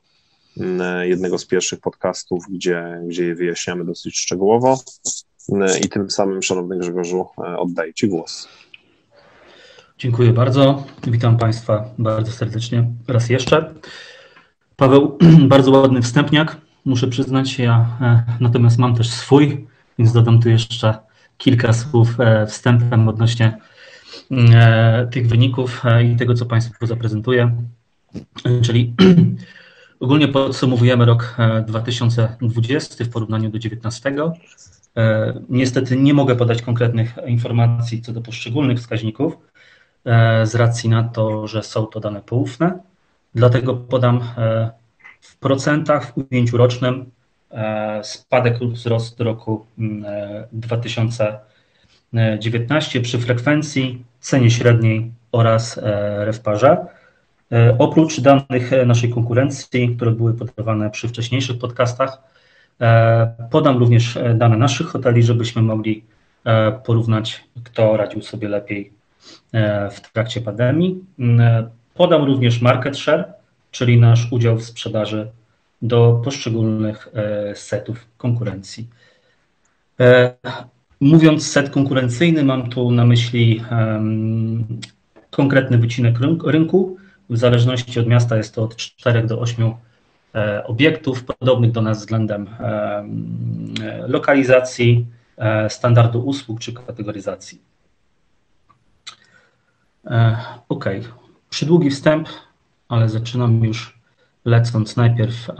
E, 0.62 1.08
jednego 1.08 1.38
z 1.38 1.46
pierwszych 1.46 1.80
podcastów, 1.80 2.46
gdzie, 2.50 3.02
gdzie 3.08 3.26
je 3.26 3.36
wyjaśniamy 3.36 3.86
dosyć 3.86 4.20
szczegółowo. 4.20 4.80
E, 5.50 5.80
I 5.80 5.90
tym 5.90 6.12
samym, 6.12 6.44
szanowny 6.44 6.78
Grzegorzu, 6.78 7.28
e, 7.38 7.58
oddaję 7.58 7.94
Ci 7.94 8.08
głos. 8.08 8.48
Dziękuję 9.98 10.34
bardzo. 10.34 10.84
Witam 11.08 11.38
Państwa 11.38 11.90
bardzo 11.98 12.32
serdecznie 12.32 12.92
raz 13.08 13.30
jeszcze. 13.30 13.74
Paweł, 14.76 15.18
bardzo 15.54 15.72
ładny 15.72 16.02
wstępniak, 16.02 16.58
muszę 16.88 17.08
przyznać. 17.08 17.60
Ja 17.60 17.86
natomiast 18.40 18.78
mam 18.78 18.96
też 18.96 19.10
swój, 19.10 19.68
więc 20.00 20.14
dodam 20.14 20.42
tu 20.42 20.50
jeszcze 20.50 20.98
kilka 21.38 21.74
słów 21.74 22.18
wstępem 22.48 23.10
odnośnie 23.10 23.58
tych 25.12 25.28
wyników 25.28 25.84
i 26.14 26.16
tego, 26.16 26.34
co 26.34 26.46
Państwu 26.46 26.88
zaprezentuję. 26.88 27.52
Czyli 28.62 28.94
Ogólnie 30.00 30.28
podsumowujemy 30.28 31.06
rok 31.06 31.36
2020 31.68 33.04
e, 33.04 33.08
w 33.08 33.10
porównaniu 33.10 33.44
do 33.44 33.50
2019. 33.50 34.16
E, 34.98 35.34
niestety 35.50 35.98
nie 35.98 36.14
mogę 36.14 36.36
podać 36.36 36.62
konkretnych 36.62 37.16
informacji 37.28 38.02
co 38.02 38.14
do 38.14 38.22
poszczególnych 38.22 38.78
wskaźników 38.78 39.38
e, 40.06 40.46
z 40.46 40.56
racji 40.56 40.90
na 40.90 41.04
to, 41.04 41.48
że 41.48 41.64
są 41.64 41.86
to 41.86 42.00
dane 42.00 42.22
poufne. 42.22 42.80
Dlatego 43.36 43.74
podam 43.74 44.22
w 45.22 45.38
procentach 45.38 46.14
w 46.14 46.18
ujęciu 46.18 46.58
rocznym 46.58 47.12
spadek 48.04 48.62
lub 48.62 48.74
wzrost 48.74 49.20
roku 49.20 49.66
2019 50.52 53.02
przy 53.02 53.20
frekwencji, 53.20 54.06
cenie 54.20 54.52
średniej 54.52 55.12
oraz 55.32 55.80
refparze. 56.18 56.86
E, 57.52 57.76
oprócz 57.80 58.20
danych 58.20 58.74
e, 58.74 58.86
naszej 58.86 59.10
konkurencji, 59.10 59.96
które 59.96 60.12
były 60.12 60.34
podawane 60.34 60.90
przy 60.90 61.08
wcześniejszych 61.08 61.60
podcastach, 61.60 62.18
e, 62.82 63.48
podam 63.52 63.78
również 63.78 64.20
dane 64.36 64.58
naszych 64.58 64.88
hoteli, 64.88 65.24
żebyśmy 65.24 65.62
mogli 65.62 66.04
porównać, 66.86 67.44
kto 67.64 67.98
radził 67.98 68.22
sobie 68.22 68.50
lepiej 68.50 68.92
w 69.92 70.12
trakcie 70.14 70.42
pandemii. 70.42 71.06
Mm, 71.20 71.70
podam 71.94 72.24
również 72.24 72.62
market 72.62 72.98
share, 72.98 73.34
czyli 73.72 74.00
nasz 74.00 74.32
udział 74.32 74.58
w 74.58 74.64
sprzedaży 74.64 75.32
do 75.82 76.22
poszczególnych 76.24 77.08
setów 77.56 78.08
konkurencji. 78.18 78.88
Mówiąc 81.00 81.52
set 81.52 81.70
konkurencyjny, 81.70 82.44
mam 82.44 82.70
tu 82.70 82.92
na 82.92 83.06
myśli 83.06 83.64
konkretny 85.32 85.78
wycinek 85.78 86.16
rynku, 86.46 86.98
w 87.30 87.38
zależności 87.38 88.00
od 88.00 88.08
miasta 88.08 88.38
jest 88.38 88.56
to 88.56 88.64
od 88.64 88.76
4 88.76 89.24
do 89.24 89.40
8 89.40 89.74
e, 90.36 90.64
obiektów, 90.64 91.24
podobnych 91.24 91.72
do 91.72 91.82
nas 91.82 91.98
względem 91.98 92.48
e, 92.48 92.64
e, 93.84 94.08
lokalizacji, 94.08 95.06
standardu 95.70 96.26
usług 96.26 96.60
czy 96.60 96.74
kategoryzacji. 96.74 97.62
Ok, 100.70 100.86
przydługi 101.50 101.90
wstęp, 101.90 102.28
ale 102.90 103.10
zaczynam 103.10 103.64
już 103.64 104.00
lecąc 104.46 104.96
najpierw 104.96 105.52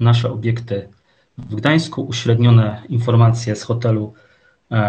nasze 0.00 0.30
obiekty 0.32 0.88
w 1.38 1.54
Gdańsku, 1.54 2.02
uśrednione 2.02 2.82
informacje 2.88 3.56
z 3.56 3.62
hotelu 3.62 4.14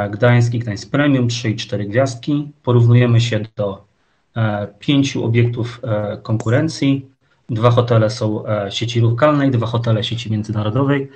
Gdańsk 0.09 0.53
i 0.53 0.59
Gdańsk 0.59 0.91
Premium 0.91 1.27
3 1.27 1.49
i 1.49 1.55
4 1.55 1.85
gwiazdki. 1.85 2.51
Porównujemy 2.63 3.21
się 3.21 3.39
do 3.55 3.85
E, 4.35 4.67
pięciu 4.79 5.25
obiektów 5.25 5.79
e, 5.83 6.17
konkurencji. 6.17 7.05
Dwa 7.49 7.71
hotele 7.71 8.09
są 8.09 8.47
e, 8.47 8.71
sieci 8.71 9.01
lokalnej, 9.01 9.51
dwa 9.51 9.65
hotele 9.65 10.03
sieci 10.03 10.31
międzynarodowej. 10.31 11.09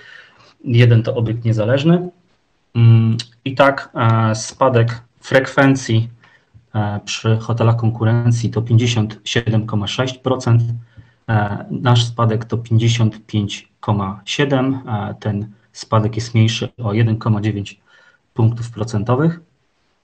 Jeden 0.63 1.03
to 1.03 1.15
obiekt 1.15 1.45
niezależny. 1.45 2.09
Mm, 2.75 3.17
I 3.45 3.55
tak 3.55 3.89
spadek 4.33 5.01
frekwencji 5.21 6.09
przy 7.05 7.37
hotelach 7.37 7.75
konkurencji 7.75 8.49
to 8.49 8.61
57,6%. 8.61 10.59
Nasz 11.71 12.05
spadek 12.05 12.45
to 12.45 12.57
55,7%. 12.57 15.13
Ten 15.19 15.47
spadek 15.71 16.15
jest 16.15 16.35
mniejszy 16.35 16.69
o 16.77 16.89
1,9 16.89 17.75
punktów 18.33 18.71
procentowych. 18.71 19.39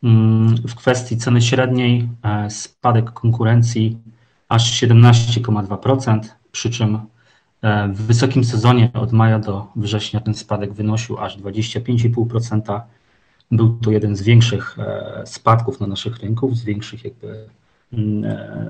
Mm, 0.04 0.56
w 0.68 0.76
kwestii 0.76 1.18
ceny 1.18 1.42
średniej 1.42 2.10
e, 2.24 2.50
spadek 2.50 3.12
konkurencji 3.12 3.98
aż 4.50 4.82
17,2%, 4.82 6.20
przy 6.52 6.70
czym 6.70 7.00
e, 7.62 7.88
w 7.88 8.02
wysokim 8.02 8.44
sezonie 8.44 8.92
od 8.94 9.12
maja 9.12 9.40
do 9.40 9.68
września 9.76 10.20
ten 10.20 10.34
spadek 10.34 10.74
wynosił 10.74 11.18
aż 11.18 11.38
25,5%. 11.38 12.82
Był 13.52 13.78
to 13.78 13.92
jeden 13.92 14.16
z 14.16 14.22
większych 14.22 14.80
e, 14.80 15.22
spadków 15.26 15.80
na 15.80 15.88
naszych 15.88 16.18
rynków, 16.18 16.58
z 16.58 16.64
większych 16.64 17.06
jakby 17.06 17.46
mm, 17.94 18.24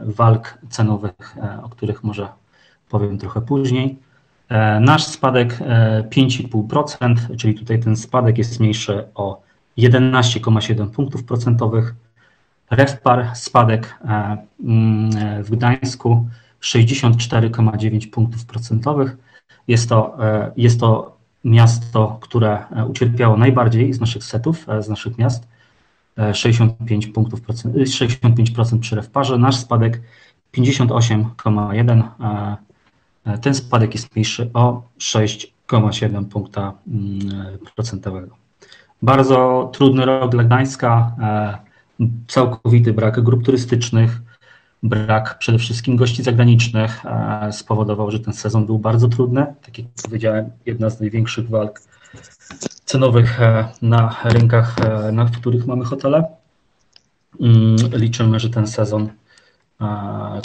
walk 0.05 0.57
cenowych, 0.69 1.35
o 1.63 1.69
których 1.69 2.03
może 2.03 2.27
powiem 2.89 3.17
trochę 3.17 3.41
później. 3.41 3.97
Nasz 4.81 5.05
spadek 5.05 5.59
5,5%, 6.09 7.37
czyli 7.37 7.55
tutaj 7.55 7.79
ten 7.79 7.97
spadek 7.97 8.37
jest 8.37 8.59
mniejszy 8.59 9.03
o 9.15 9.41
11,7 9.77 10.89
punktów 10.89 11.23
procentowych. 11.23 11.95
REFPAR 12.71 13.35
spadek 13.35 13.99
mm, 14.63 15.43
w 15.43 15.49
Gdańsku 15.49 16.29
64,9 16.61 18.09
punktów 18.09 18.45
procentowych. 18.45 19.17
Jest 19.67 19.89
to, 19.89 20.17
jest 20.57 20.79
to 20.79 21.14
miasto, 21.45 22.17
które 22.21 22.65
ucierpiało 22.89 23.37
najbardziej 23.37 23.93
z 23.93 23.99
naszych 23.99 24.23
setów, 24.23 24.65
z 24.79 24.89
naszych 24.89 25.17
miast. 25.17 25.47
65 26.33 27.07
punktów 27.07 27.41
procent, 27.41 27.75
65% 27.75 28.79
przy 28.79 28.95
REFPARze. 28.95 29.37
Nasz 29.37 29.55
spadek 29.55 30.01
58,1. 30.53 32.03
Ten 33.41 33.55
spadek 33.55 33.93
jest 33.93 34.15
mniejszy 34.15 34.49
o 34.53 34.81
6,7 34.99 36.25
punkta 36.25 36.73
mm, 36.87 37.57
procentowego. 37.75 38.35
Bardzo 39.01 39.69
trudny 39.73 40.05
rok 40.05 40.31
dla 40.31 40.43
Gdańska, 40.43 41.15
e, 41.21 41.57
całkowity 42.27 42.93
brak 42.93 43.21
grup 43.21 43.45
turystycznych, 43.45 44.21
brak 44.83 45.37
przede 45.37 45.57
wszystkim 45.57 45.95
gości 45.95 46.23
zagranicznych 46.23 47.05
e, 47.05 47.53
spowodował, 47.53 48.11
że 48.11 48.19
ten 48.19 48.33
sezon 48.33 48.65
był 48.65 48.79
bardzo 48.79 49.07
trudny. 49.07 49.45
Tak 49.61 49.77
jak 49.77 49.87
powiedziałem, 50.03 50.49
jedna 50.65 50.89
z 50.89 50.99
największych 50.99 51.49
walk 51.49 51.81
cenowych 52.85 53.41
e, 53.41 53.67
na 53.81 54.15
rynkach, 54.23 54.75
na 55.11 55.25
których 55.25 55.65
mamy 55.65 55.85
hotele. 55.85 56.23
Mm, 57.41 57.75
liczymy, 57.91 58.39
że 58.39 58.49
ten 58.49 58.67
sezon, 58.67 59.09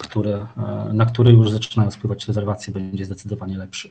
który, 0.03 0.47
na 0.93 1.07
który 1.07 1.33
już 1.33 1.51
zaczynają 1.51 1.91
spływać 1.91 2.29
rezerwacje, 2.29 2.73
będzie 2.73 3.05
zdecydowanie 3.05 3.59
lepszy. 3.59 3.91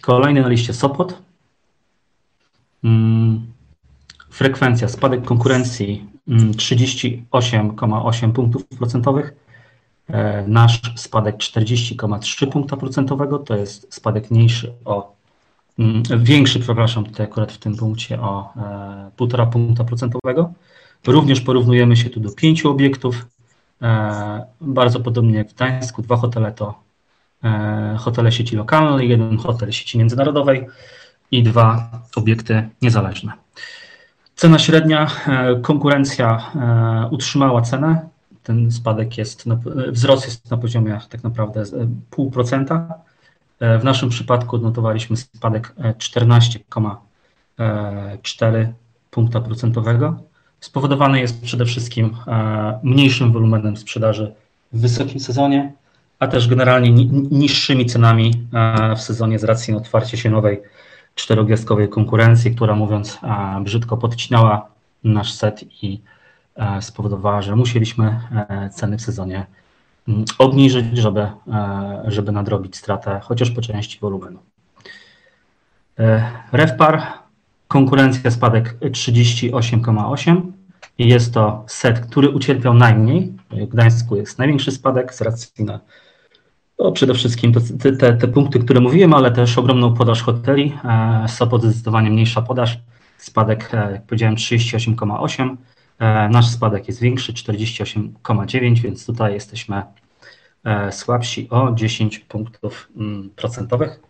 Kolejny 0.00 0.40
na 0.40 0.48
liście 0.48 0.74
Sopot. 0.74 1.22
Mm, 2.84 3.49
frekwencja, 4.40 4.88
spadek 4.88 5.24
konkurencji 5.24 6.04
38,8 6.28 8.24
mm, 8.24 8.32
punktów 8.32 8.64
procentowych. 8.64 9.34
E, 10.08 10.44
nasz 10.48 10.80
spadek 10.96 11.36
40,3 11.36 12.52
punkta 12.52 12.76
procentowego, 12.76 13.38
to 13.38 13.56
jest 13.56 13.94
spadek 13.94 14.30
mniejszy 14.30 14.72
o, 14.84 15.14
mm, 15.78 16.02
większy, 16.18 16.60
przepraszam, 16.60 17.04
tutaj 17.04 17.26
akurat 17.26 17.52
w 17.52 17.58
tym 17.58 17.76
punkcie 17.76 18.20
o 18.20 18.52
1,5 19.16 19.42
e, 19.42 19.50
punkta 19.50 19.84
procentowego. 19.84 20.52
Również 21.06 21.40
porównujemy 21.40 21.96
się 21.96 22.10
tu 22.10 22.20
do 22.20 22.30
pięciu 22.32 22.70
obiektów. 22.70 23.26
E, 23.82 24.44
bardzo 24.60 25.00
podobnie 25.00 25.34
jak 25.38 25.48
w 25.48 25.54
Gdańsku, 25.54 26.02
dwa 26.02 26.16
hotele 26.16 26.52
to 26.52 26.74
hotele 27.98 28.32
sieci 28.32 28.56
lokalnej, 28.56 29.08
jeden 29.08 29.38
hotel 29.38 29.72
sieci 29.72 29.98
międzynarodowej 29.98 30.66
i 31.30 31.42
dwa 31.42 31.90
obiekty 32.16 32.68
niezależne. 32.82 33.32
Cena 34.40 34.58
średnia, 34.58 35.06
e, 35.26 35.56
konkurencja 35.62 36.52
e, 36.54 37.08
utrzymała 37.10 37.62
cenę. 37.62 38.08
Ten 38.42 38.72
spadek 38.72 39.18
jest, 39.18 39.44
wzrost 39.88 40.24
jest 40.24 40.50
na 40.50 40.56
poziomie 40.56 40.98
tak 41.10 41.24
naprawdę 41.24 41.62
0,5%. 41.62 42.84
E, 43.60 43.78
w 43.78 43.84
naszym 43.84 44.08
przypadku 44.08 44.56
odnotowaliśmy 44.56 45.16
spadek 45.16 45.74
14,4 45.78 48.66
punkta 49.10 49.40
procentowego. 49.40 50.22
Spowodowany 50.60 51.20
jest 51.20 51.42
przede 51.42 51.64
wszystkim 51.64 52.16
mniejszym 52.82 53.32
wolumenem 53.32 53.76
sprzedaży 53.76 54.34
w 54.72 54.80
wysokim 54.80 55.20
sezonie, 55.20 55.72
a 56.18 56.26
też 56.26 56.48
generalnie 56.48 56.90
niższymi 57.30 57.86
cenami 57.86 58.46
w 58.96 59.00
sezonie 59.00 59.38
z 59.38 59.44
racji 59.44 59.74
otwarcia 59.74 60.16
się 60.16 60.30
nowej 60.30 60.60
czterogwiazdkowej 61.14 61.88
konkurencji, 61.88 62.54
która 62.54 62.74
mówiąc 62.74 63.18
brzydko 63.64 63.96
podcinała 63.96 64.70
nasz 65.04 65.32
set 65.32 65.64
i 65.82 66.00
e, 66.56 66.82
spowodowała, 66.82 67.42
że 67.42 67.56
musieliśmy 67.56 68.20
e, 68.32 68.70
ceny 68.70 68.98
w 68.98 69.02
sezonie 69.02 69.46
mm, 70.08 70.24
obniżyć, 70.38 70.98
żeby, 70.98 71.20
e, 71.20 72.02
żeby 72.06 72.32
nadrobić 72.32 72.76
stratę 72.76 73.20
chociaż 73.22 73.50
po 73.50 73.60
części 73.60 73.98
wolumenu. 74.00 74.38
REFPAR, 76.52 77.02
konkurencja 77.68 78.30
spadek 78.30 78.76
38,8 78.80 80.42
i 80.98 81.08
jest 81.08 81.34
to 81.34 81.64
set, 81.66 82.00
który 82.00 82.30
ucierpiał 82.30 82.74
najmniej. 82.74 83.32
W 83.50 83.66
Gdańsku 83.66 84.16
jest 84.16 84.38
największy 84.38 84.70
spadek 84.70 85.14
z 85.14 85.20
racji 85.20 85.64
na 85.64 85.80
to 86.80 86.92
przede 86.92 87.14
wszystkim 87.14 87.52
te, 87.52 87.92
te, 87.92 88.12
te, 88.12 88.28
punkty, 88.28 88.58
które 88.58 88.80
mówiłem, 88.80 89.14
ale 89.14 89.30
też 89.30 89.58
ogromną 89.58 89.94
podaż 89.94 90.22
hoteli. 90.22 90.74
E, 90.84 91.28
Sopot 91.28 91.62
zdecydowanie 91.62 92.10
mniejsza 92.10 92.42
podaż. 92.42 92.78
Spadek, 93.18 93.74
e, 93.74 93.92
jak 93.92 94.02
powiedziałem, 94.02 94.36
38,8. 94.36 95.56
E, 95.98 96.28
nasz 96.28 96.48
spadek 96.48 96.88
jest 96.88 97.00
większy, 97.00 97.32
48,9, 97.32 98.80
więc 98.80 99.06
tutaj 99.06 99.34
jesteśmy 99.34 99.82
słabsi 100.90 101.50
o 101.50 101.72
10 101.74 102.18
punktów 102.18 102.88
mm, 102.96 103.30
procentowych, 103.36 104.00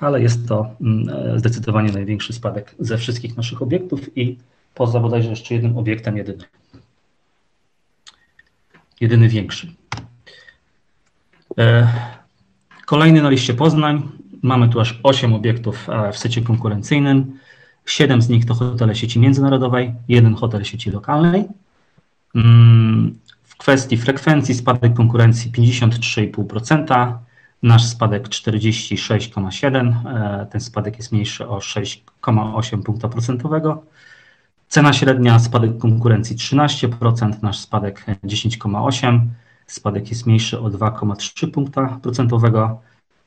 ale 0.00 0.22
jest 0.22 0.48
to 0.48 0.70
mm, 0.80 1.38
zdecydowanie 1.38 1.92
największy 1.92 2.32
spadek 2.32 2.74
ze 2.78 2.98
wszystkich 2.98 3.36
naszych 3.36 3.62
obiektów 3.62 4.18
i 4.18 4.38
poza 4.74 5.00
bodajże 5.00 5.30
jeszcze 5.30 5.54
jednym 5.54 5.78
obiektem 5.78 6.16
jedyny. 6.16 6.44
Jedyny 9.00 9.28
większy. 9.28 9.74
E, 11.58 11.88
kolejny 12.86 13.22
na 13.22 13.30
liście 13.30 13.54
Poznań. 13.54 14.02
Mamy 14.42 14.68
tu 14.68 14.80
aż 14.80 15.00
8 15.02 15.34
obiektów 15.34 15.88
e, 15.88 16.12
w 16.12 16.18
secie 16.18 16.42
konkurencyjnym. 16.42 17.38
7 17.86 18.22
z 18.22 18.28
nich 18.28 18.46
to 18.46 18.54
hotele 18.54 18.94
sieci 18.94 19.20
międzynarodowej, 19.20 19.94
jeden 20.08 20.34
hotel 20.34 20.64
sieci 20.64 20.90
lokalnej. 20.90 21.44
Mm, 22.34 23.18
w 23.42 23.56
kwestii 23.56 23.96
frekwencji 23.96 24.54
spadek 24.54 24.94
konkurencji 24.94 25.52
53,5%, 25.52 27.18
nasz 27.62 27.84
spadek 27.84 28.28
46,7%, 28.28 29.94
e, 30.42 30.46
ten 30.46 30.60
spadek 30.60 30.96
jest 30.96 31.12
mniejszy 31.12 31.48
o 31.48 31.58
6,8 31.58 32.82
punkta 32.82 33.08
procentowego. 33.08 33.82
Cena 34.68 34.92
średnia 34.92 35.38
spadek 35.38 35.78
konkurencji 35.78 36.36
13%, 36.36 37.42
nasz 37.42 37.58
spadek 37.58 38.04
10,8%. 38.24 39.20
Spadek 39.68 40.10
jest 40.10 40.26
mniejszy 40.26 40.60
o 40.60 40.70
2,3 40.70 41.50
punkta 41.50 41.98
procentowego. 42.02 42.80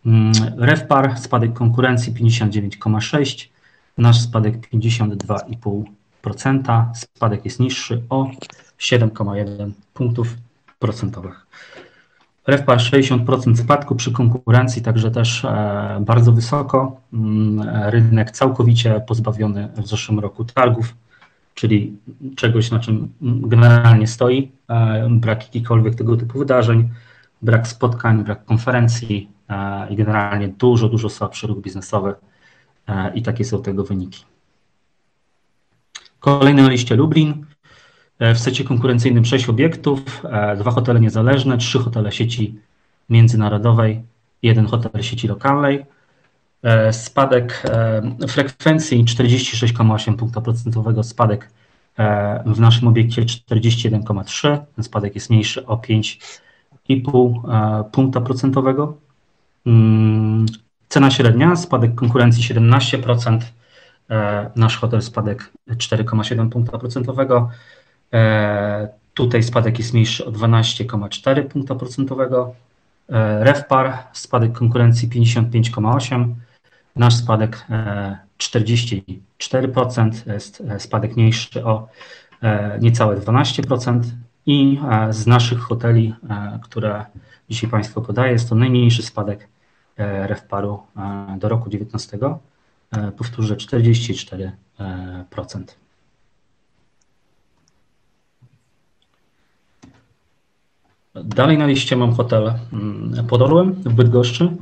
Mm, 0.06 0.32
REFPAR, 0.58 1.20
spadek 1.20 1.54
konkurencji 1.54 2.14
59,6, 2.14 3.50
nasz 3.98 4.22
spadek 4.22 4.70
52,5%, 4.70 6.86
spadek 6.96 7.46
jest 7.46 7.60
niższy 7.60 8.04
o 8.10 8.32
7,1 8.80 9.72
punktów 9.94 10.38
procentowych. 10.80 11.46
REFPAR 12.48 12.78
60% 12.78 13.56
spadku 13.56 13.96
przy 13.96 14.12
konkurencji, 14.12 14.82
także 14.82 15.12
też 15.12 15.46
e, 15.46 16.04
bardzo 16.06 16.32
wysoko. 16.32 17.02
Mm, 17.14 17.70
rynek 17.90 18.32
całkowicie 18.32 19.02
pozbawiony 19.08 19.70
w 19.78 19.88
zeszłym 19.88 20.20
roku 20.20 20.46
targów 20.46 20.94
czyli 21.54 21.98
czegoś, 22.36 22.72
na 22.72 22.80
czym 22.80 23.10
generalnie 23.22 24.08
stoi, 24.08 24.52
e, 24.70 25.10
brak 25.10 25.44
jakichkolwiek 25.44 25.96
tego 25.96 26.18
typu 26.18 26.40
wydarzeń, 26.40 26.90
brak 27.42 27.68
spotkań, 27.68 28.24
brak 28.24 28.46
konferencji 28.46 29.30
e, 29.50 29.88
i 29.90 29.96
generalnie 29.96 30.48
dużo, 30.48 30.90
dużo 30.90 31.10
słabszy 31.10 31.48
ruch 31.48 31.62
biznesowy 31.62 32.14
e, 32.88 33.14
i 33.16 33.22
takie 33.22 33.46
są 33.46 33.62
tego 33.62 33.84
wyniki. 33.84 34.26
Kolejny 36.20 36.62
na 36.62 36.70
liście 36.70 36.96
Lublin. 36.96 37.46
W 38.36 38.38
secie 38.38 38.64
konkurencyjnym 38.64 39.26
6 39.26 39.50
obiektów, 39.50 40.24
dwa 40.58 40.72
hotele 40.72 41.00
niezależne, 41.00 41.58
trzy 41.58 41.80
hotele 41.80 42.12
sieci 42.12 42.56
międzynarodowej, 43.10 44.02
jeden 44.44 44.66
hotel 44.66 45.04
sieci 45.04 45.28
lokalnej. 45.28 45.86
E, 46.64 46.94
spadek 46.94 47.64
e, 47.66 48.28
frekwencji 48.28 49.06
46,8 49.06 50.16
punkta 50.16 50.42
procentowego, 50.42 51.04
spadek 51.04 51.50
e, 51.98 52.44
w 52.46 52.60
naszym 52.60 52.88
obiekcie 52.88 53.22
41,3. 53.22 54.58
Ten 54.76 54.84
spadek 54.84 55.16
jest 55.16 55.30
mniejszy 55.30 55.66
o 55.66 55.78
5,5 55.78 57.84
punkta 57.92 58.22
procentowego. 58.22 58.98
Mm, 59.66 60.46
cena 60.90 61.12
średnia, 61.12 61.56
spadek 61.56 61.96
konkurencji 61.96 62.56
17%, 62.56 63.40
nasz 64.56 64.78
hotel 64.78 65.02
spadek 65.02 65.52
4,7 65.70 66.50
punkta 66.50 66.78
procentowego. 66.78 67.50
Tutaj 69.14 69.44
spadek 69.44 69.80
jest 69.80 69.94
mniejszy 69.94 70.26
o 70.26 70.32
12,4 70.32 71.44
punkta 71.44 71.76
procentowego. 71.76 72.56
REFPAR, 73.40 73.98
spadek 74.14 74.52
konkurencji 74.52 75.10
55,8, 75.10 76.34
Nasz 76.96 77.16
spadek 77.16 77.66
44% 78.38 80.12
e, 80.28 80.34
jest 80.34 80.62
e, 80.62 80.80
spadek 80.80 81.16
mniejszy 81.16 81.66
o 81.66 81.88
e, 82.42 82.80
niecałe 82.80 83.18
12% 83.18 84.02
i 84.46 84.80
z 85.10 85.28
naszych 85.28 85.60
hoteli, 85.60 86.16
które 86.64 87.06
dzisiaj 87.50 87.70
Państwu 87.70 88.02
podaję, 88.02 88.32
jest 88.32 88.50
to 88.50 88.56
najmniejszy 88.56 89.04
spadek 89.04 89.48
REFPAR-u 89.98 90.84
do 91.38 91.50
roku 91.50 91.70
2019. 91.70 92.20
powtórzę 93.18 93.56
44%. 93.56 94.52
Dalej 101.16 101.58
na 101.58 101.66
liście 101.66 101.96
mam 101.96 102.14
hotel 102.14 102.54
mm, 102.74 103.28
pod 103.28 103.42
Orłem 103.42 103.74
w 103.74 103.94
Bydgoszczy. 103.94 104.58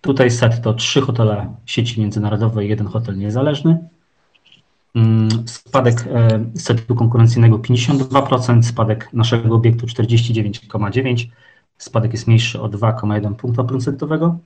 Tutaj 0.00 0.30
set 0.30 0.62
to 0.62 0.74
trzy 0.74 1.00
hotele 1.00 1.54
sieci 1.66 2.00
międzynarodowej, 2.00 2.68
jeden 2.68 2.86
hotel 2.86 3.18
niezależny. 3.18 3.88
Mm, 4.94 5.28
spadek 5.48 6.04
e, 6.06 6.44
setu 6.54 6.94
konkurencyjnego 6.94 7.58
52%, 7.58 8.62
spadek 8.62 9.08
naszego 9.12 9.54
obiektu 9.54 9.86
49,9%, 9.86 11.26
spadek 11.78 12.12
jest 12.12 12.26
mniejszy 12.26 12.60
o 12.60 12.68
2,1 12.68 13.34
punkta 13.34 13.64
procentowego. 13.64 14.38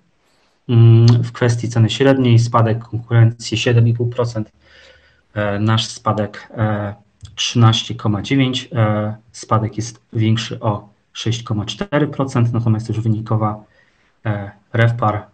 Mm, 0.68 1.06
w 1.06 1.32
kwestii 1.32 1.68
ceny 1.68 1.90
średniej 1.90 2.38
spadek 2.38 2.84
konkurencji 2.84 3.56
7,5%, 3.56 4.44
e, 5.34 5.58
nasz 5.58 5.86
spadek 5.86 6.52
13,9%, 7.36 8.68
e, 8.72 9.16
spadek 9.32 9.76
jest 9.76 10.02
większy 10.12 10.60
o 10.60 10.88
6,4%, 11.12 12.52
natomiast 12.52 12.88
już 12.88 13.00
wynikowa 13.00 13.64
RevPAR 14.72 15.33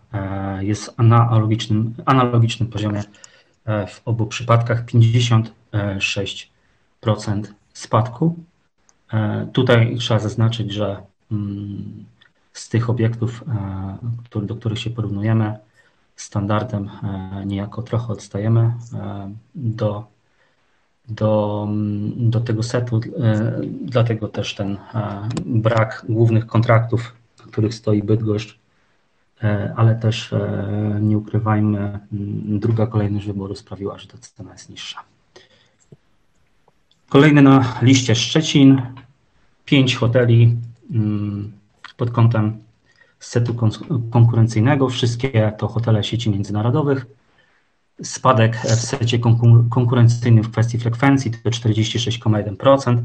jest 0.60 0.98
na 0.98 1.28
analogicznym, 1.28 1.94
analogicznym 2.04 2.68
poziomie 2.68 3.02
E, 3.64 3.86
w 3.86 4.02
obu 4.04 4.26
przypadkach 4.26 4.84
56% 4.84 6.50
spadku. 7.72 8.36
E, 9.12 9.46
tutaj 9.52 9.96
trzeba 9.98 10.20
zaznaczyć, 10.20 10.72
że 10.72 11.02
mm, 11.32 12.04
z 12.52 12.68
tych 12.68 12.90
obiektów, 12.90 13.44
e, 14.34 14.42
do 14.46 14.56
których 14.56 14.78
się 14.78 14.90
porównujemy, 14.90 15.58
standardem 16.16 16.90
niejako 17.46 17.82
trochę 17.82 18.12
odstajemy 18.12 18.74
do, 19.54 20.04
do, 21.08 21.68
do 22.16 22.40
tego 22.40 22.62
setu, 22.62 23.00
dlatego 23.82 24.28
też 24.28 24.54
ten 24.54 24.78
brak 25.46 26.04
głównych 26.08 26.46
kontraktów, 26.46 27.14
których 27.36 27.74
stoi 27.74 28.02
Bydgoszcz, 28.02 28.59
E, 28.59 28.59
ale 29.76 29.94
też 29.94 30.32
e, 30.32 30.98
nie 31.00 31.18
ukrywajmy, 31.18 31.98
druga 32.42 32.86
kolejność 32.86 33.26
wyboru 33.26 33.54
sprawiła, 33.54 33.98
że 33.98 34.06
ta 34.06 34.18
cena 34.18 34.52
jest 34.52 34.70
niższa. 34.70 35.00
Kolejny 37.08 37.42
na 37.42 37.78
liście 37.82 38.14
Szczecin, 38.14 38.82
pięć 39.64 39.96
hoteli 39.96 40.56
pod 41.96 42.10
kątem 42.10 42.58
setu 43.20 43.54
konkurencyjnego. 44.10 44.88
Wszystkie 44.88 45.52
to 45.58 45.68
hotele 45.68 46.04
sieci 46.04 46.30
międzynarodowych. 46.30 47.06
Spadek 48.02 48.56
w 48.56 48.80
secie 48.80 49.18
konkurencyjnym 49.70 50.44
w 50.44 50.50
kwestii 50.50 50.78
frekwencji 50.78 51.30
to 51.30 51.50
46,1%. 51.50 53.02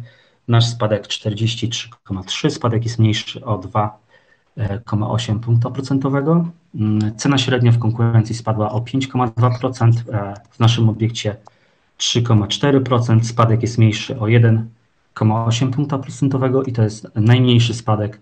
Nasz 0.48 0.66
spadek 0.66 1.08
43,3%. 1.08 2.50
Spadek 2.50 2.84
jest 2.84 3.00
mniejszy 3.00 3.46
o 3.46 3.58
2 3.58 4.05
0,8 4.58 5.40
punkta 5.40 5.70
procentowego. 5.70 6.48
Mm, 6.76 7.16
cena 7.18 7.38
średnia 7.38 7.72
w 7.72 7.80
konkurencji 7.80 8.36
spadła 8.36 8.72
o 8.72 8.80
5,2%, 8.80 9.92
e, 10.14 10.34
w 10.52 10.60
naszym 10.60 10.90
obiekcie 10.90 11.36
3,4%. 11.98 13.24
Spadek 13.24 13.62
jest 13.62 13.78
mniejszy 13.78 14.20
o 14.20 14.26
1,8 14.26 15.72
punkta 15.72 15.98
procentowego 15.98 16.64
i 16.64 16.72
to 16.72 16.84
jest 16.84 17.08
najmniejszy 17.16 17.74
spadek 17.74 18.20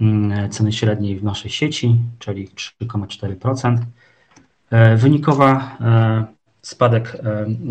mm, 0.00 0.50
ceny 0.50 0.72
średniej 0.72 1.18
w 1.18 1.24
naszej 1.24 1.50
sieci, 1.50 1.96
czyli 2.18 2.48
3,4%. 2.48 3.78
E, 4.70 4.96
wynikowa 4.96 5.76
e, 5.80 6.24
spadek 6.62 7.16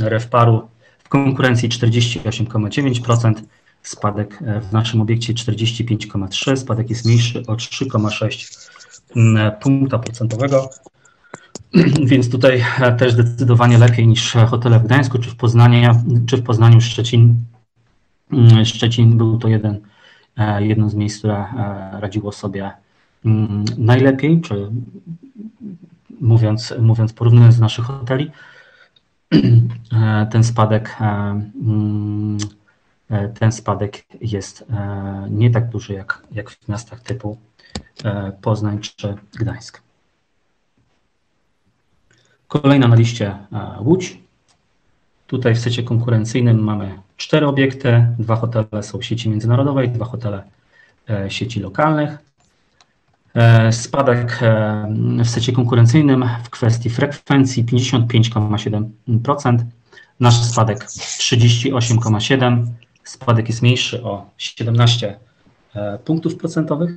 RevParu 0.02 0.70
w 1.04 1.10
konkurencji 1.10 1.70
48,9%, 1.70 3.34
Spadek 3.84 4.40
e, 4.42 4.62
w 4.62 4.72
naszym 4.72 5.02
obiekcie 5.02 5.34
45,3, 5.34 6.56
spadek 6.56 6.90
jest 6.90 7.06
mniejszy 7.06 7.44
o 7.48 7.54
3,6 7.54 8.70
mm, 9.16 9.52
punkta 9.62 10.00
procentowego. 10.00 10.70
Więc 12.10 12.30
tutaj 12.30 12.64
e, 12.82 12.92
też 12.92 13.14
zdecydowanie 13.14 13.78
lepiej 13.78 14.08
niż 14.08 14.34
hotele 14.34 14.80
w 14.80 14.84
Gdańsku 14.84 15.20
czy 15.20 15.30
w 15.30 15.36
Poznaniu, 15.36 15.92
czy 16.28 16.38
w 16.38 16.44
Poznaniu 16.44 16.82
Szczecin. 16.82 17.36
Mm, 18.32 18.66
Szczecin 18.66 19.18
był 19.18 19.38
to 19.38 19.48
jeden, 19.48 19.80
e, 20.38 20.66
jedno 20.66 20.90
z 20.90 20.94
miejsc, 20.96 21.18
które 21.20 21.46
radziło 22.00 22.32
sobie 22.32 22.72
mm, 23.26 23.66
najlepiej, 23.78 24.42
czy 24.42 24.72
mówiąc, 26.22 26.74
mówiąc 26.80 27.14
porównując 27.14 27.56
do 27.56 27.62
naszych 27.62 27.86
hoteli. 27.86 28.32
Ten 30.32 30.44
spadek 30.44 30.98
E, 31.02 31.42
ten 33.40 33.52
spadek 33.52 34.06
jest 34.22 34.62
e, 34.62 35.28
nie 35.30 35.52
tak 35.52 35.70
duży 35.70 35.94
jak, 35.94 36.24
jak 36.32 36.50
w 36.50 36.68
miastach 36.68 37.02
typu 37.02 37.38
e, 38.04 38.32
Poznań 38.42 38.80
czy 38.80 39.16
Gdańsk. 39.40 39.82
Kolejna 42.48 42.88
na 42.88 42.96
liście 42.96 43.38
Łódź. 43.80 44.18
Tutaj 45.28 45.56
w 45.56 45.60
secie 45.60 45.84
konkurencyjnym 45.84 46.64
mamy 46.64 47.00
cztery 47.18 47.48
obiekty, 47.48 48.08
dwa 48.20 48.36
hotele 48.36 48.84
są 48.84 49.02
sieci 49.02 49.30
międzynarodowej, 49.30 49.90
dwa 49.90 50.06
hotele 50.06 50.44
sieci 51.28 51.60
lokalnych. 51.60 52.18
Spadek 53.72 54.40
w 55.24 55.30
secie 55.30 55.52
konkurencyjnym 55.52 56.30
w 56.44 56.50
kwestii 56.50 56.90
frekwencji 56.90 57.66
55,7%, 57.66 59.58
nasz 60.20 60.44
spadek 60.44 60.86
38,7%, 60.86 62.66
Spadek 63.10 63.48
jest 63.48 63.62
mniejszy 63.62 64.04
o 64.04 64.30
17 64.38 65.20
e, 65.76 66.00
punktów 66.00 66.36
procentowych. 66.36 66.92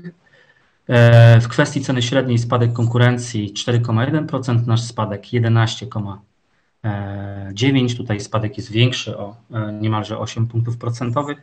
E, 0.88 1.40
w 1.40 1.48
kwestii 1.48 1.81
ceny 1.81 2.03
średniej 2.03 2.38
spadek 2.38 2.72
konkurencji 2.72 3.55
4,1%, 3.55 4.66
nasz 4.66 4.83
spadek 4.83 5.22
11,9%. 5.22 7.96
Tutaj 7.96 8.20
spadek 8.20 8.57
jest 8.57 8.70
większy 8.70 9.18
o 9.18 9.37
e, 9.51 9.72
niemalże 9.72 10.18
8 10.18 10.46
punktów 10.46 10.77
procentowych. 10.77 11.38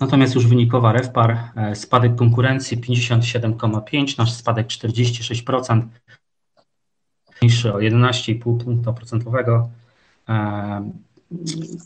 Natomiast 0.00 0.34
już 0.34 0.46
wynikowa 0.46 0.92
RevPAR, 0.92 1.38
spadek 1.74 2.16
konkurencji 2.16 2.78
57,5%, 2.78 4.18
nasz 4.18 4.32
spadek 4.32 4.66
46%, 4.66 5.82
mniejszy 7.42 7.74
o 7.74 7.78
11,5 7.78 8.38
punktu 8.38 8.94
procentowego. 8.94 9.68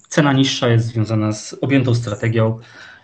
Cena 0.08 0.32
niższa 0.32 0.68
jest 0.68 0.86
związana 0.86 1.32
z 1.32 1.54
objętą 1.60 1.94
strategią 1.94 2.58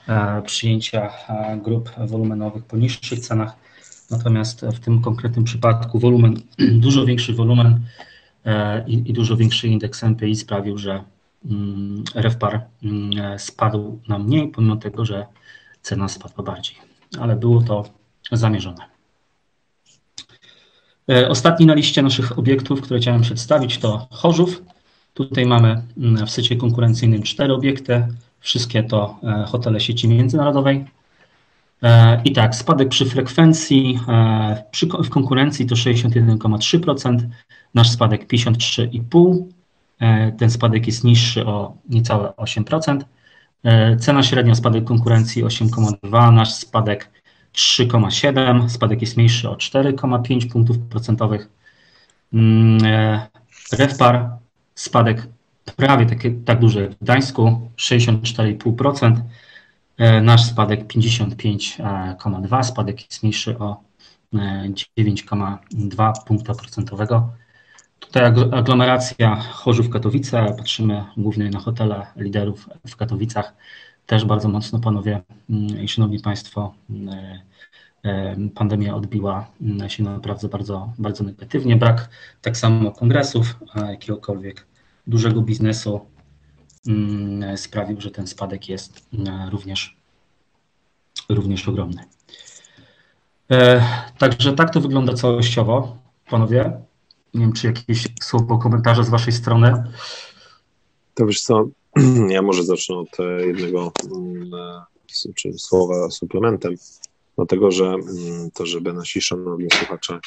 e, 0.09 0.43
przyjęcia 0.43 1.11
e, 1.29 1.61
grup 1.63 1.91
wolumenowych 1.99 2.65
po 2.65 2.77
niższych 2.77 3.21
cenach. 3.21 3.53
Natomiast 4.11 4.61
w 4.61 4.81
tym 4.81 5.03
konkretnym 5.03 5.45
przypadku 5.45 5.99
wolumen, 5.99 6.35
dużo 6.85 7.07
większy 7.07 7.33
wolumen 7.33 7.81
e, 8.45 8.85
i, 8.89 9.11
i 9.11 9.13
dużo 9.13 9.37
większy 9.37 9.69
indeks 9.69 10.03
MPI 10.03 10.37
sprawił, 10.37 10.79
że 10.79 11.05
mm, 11.51 12.05
RevPAR 12.15 12.61
mm, 12.83 13.39
spadł 13.39 14.01
na 14.09 14.19
mniej, 14.19 14.49
pomimo 14.49 14.77
tego, 14.77 15.05
że 15.05 15.27
cena 15.83 16.09
spadła 16.09 16.45
bardziej. 16.45 16.77
Ale 17.21 17.37
było 17.37 17.63
to 17.63 17.85
zamierzone. 18.33 18.97
Ostatni 21.29 21.67
na 21.67 21.75
liście 21.75 22.03
naszych 22.03 22.39
obiektów, 22.39 22.81
które 22.81 23.01
chciałem 23.01 23.23
przedstawić, 23.23 23.79
to 23.79 24.09
Chorzów. 24.11 24.63
Tutaj 25.17 25.47
mamy 25.47 25.83
mm, 25.99 26.27
w 26.27 26.31
secie 26.31 26.57
konkurencyjnym 26.57 27.23
cztery 27.23 27.53
obiekty, 27.53 28.07
wszystkie 28.41 28.83
to 28.83 29.19
e, 29.23 29.45
hotele 29.49 29.81
sieci 29.81 30.09
międzynarodowej. 30.09 30.85
E, 31.83 32.23
I 32.25 32.33
tak, 32.33 32.55
spadek 32.55 32.89
przy 32.89 33.07
frekwencji 33.07 34.01
e, 34.09 34.65
przy, 34.71 34.87
w 34.87 35.11
konkurencji 35.11 35.67
to 35.67 35.75
61,3%, 35.75 37.19
nasz 37.75 37.91
spadek 37.91 38.27
53,5%. 38.33 39.45
Ten 40.39 40.51
spadek 40.51 40.87
jest 40.87 41.05
niższy 41.05 41.47
o 41.47 41.75
niecałe 41.89 42.29
8%. 42.29 43.01
Cena 43.99 44.23
średnia 44.23 44.55
spadek 44.55 44.85
konkurencji 44.85 45.45
8,2, 45.45 46.33
nasz 46.33 46.55
spadek 46.55 47.11
3,7, 47.55 48.69
spadek 48.69 49.01
jest 49.01 49.17
mniejszy 49.17 49.51
o 49.51 49.55
4,5 49.55 50.53
punktów 50.53 50.79
procentowych. 50.79 51.49
Mm, 52.33 52.79
RevPAR 53.73 54.31
spadek 54.77 55.27
prawie 55.77 56.07
tak, 56.07 56.19
tak 56.45 56.61
duży 56.61 56.81
jak 56.81 56.91
w 56.91 56.99
Gdańsku, 57.03 57.71
64,5%. 57.77 59.21
E, 59.99 60.21
nasz 60.21 60.45
spadek 60.45 60.87
55,2%, 60.87 62.65
spadek 62.65 63.01
jest 63.11 63.23
mniejszy 63.23 63.59
o 63.59 63.81
9,2 64.35 66.11
e, 66.11 66.13
punkta 66.27 66.55
procentowego. 66.55 67.33
Tutaj 68.01 68.25
aglomeracja 68.53 69.37
Chorzów-Katowice, 69.37 70.55
patrzymy 70.59 71.05
głównie 71.17 71.51
na 71.51 71.59
hotele 71.59 72.07
liderów 72.17 72.69
w 72.87 72.97
Katowicach. 72.97 73.55
Też 74.07 74.25
bardzo 74.25 74.49
mocno 74.49 74.79
panowie 74.79 75.23
mm, 75.51 75.83
i 75.83 75.89
szanowni 75.89 76.21
państwo 76.21 76.75
pandemia 78.55 78.95
odbiła 78.95 79.51
się 79.89 80.03
naprawdę 80.03 80.49
bardzo, 80.49 80.93
bardzo 80.99 81.25
negatywnie. 81.25 81.77
Brak 81.77 82.09
tak 82.43 82.57
samo 82.57 82.93
kongresów, 82.93 83.57
jakiegokolwiek 83.89 84.67
dużego 85.07 85.43
biznesu 85.43 86.01
mm, 86.87 87.59
sprawił, 87.59 88.01
że 88.01 88.11
ten 88.11 88.27
spadek 88.27 88.69
jest 88.69 89.09
również, 89.51 89.97
również 91.29 91.69
ogromny. 91.69 92.05
E, 93.51 93.83
także 94.19 94.53
tak 94.53 94.73
to 94.73 94.81
wygląda 94.81 95.15
całościowo, 95.15 95.97
panowie. 96.31 96.81
Nie 97.35 97.41
wiem, 97.41 97.53
czy 97.53 97.67
jakieś 97.67 98.09
słowo, 98.23 98.59
komentarze 98.59 99.05
z 99.05 99.09
waszej 99.09 99.33
strony. 99.33 99.85
To 101.15 101.27
wiesz 101.27 101.41
co, 101.41 101.69
ja 102.29 102.43
może 102.43 102.65
zacznę 102.65 102.97
od 102.97 103.21
e, 103.21 103.47
jednego 103.47 103.93
mm, 104.17 104.55
e, 104.55 105.33
czy 105.35 105.53
słowa 105.53 106.11
suplementem, 106.11 106.75
dlatego 107.37 107.71
że 107.71 107.85
mm, 107.85 108.51
to, 108.55 108.67
żeby 108.67 108.93
nasi 108.93 109.21
szanowni 109.21 109.69
słuchacze 109.79 110.21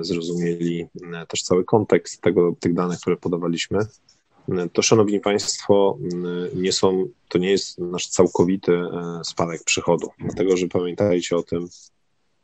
zrozumieli 0.00 0.86
też 1.28 1.42
cały 1.42 1.64
kontekst 1.64 2.20
tego, 2.20 2.54
tych 2.60 2.74
danych, 2.74 3.00
które 3.00 3.16
podawaliśmy, 3.16 3.78
to 4.72 4.82
szanowni 4.82 5.20
państwo, 5.20 5.98
nie 6.54 6.72
są, 6.72 7.08
to 7.28 7.38
nie 7.38 7.50
jest 7.50 7.78
nasz 7.78 8.06
całkowity 8.06 8.82
spadek 9.24 9.64
przychodu, 9.64 10.08
dlatego 10.18 10.56
że 10.56 10.68
pamiętajcie 10.68 11.36
o 11.36 11.42
tym, 11.42 11.68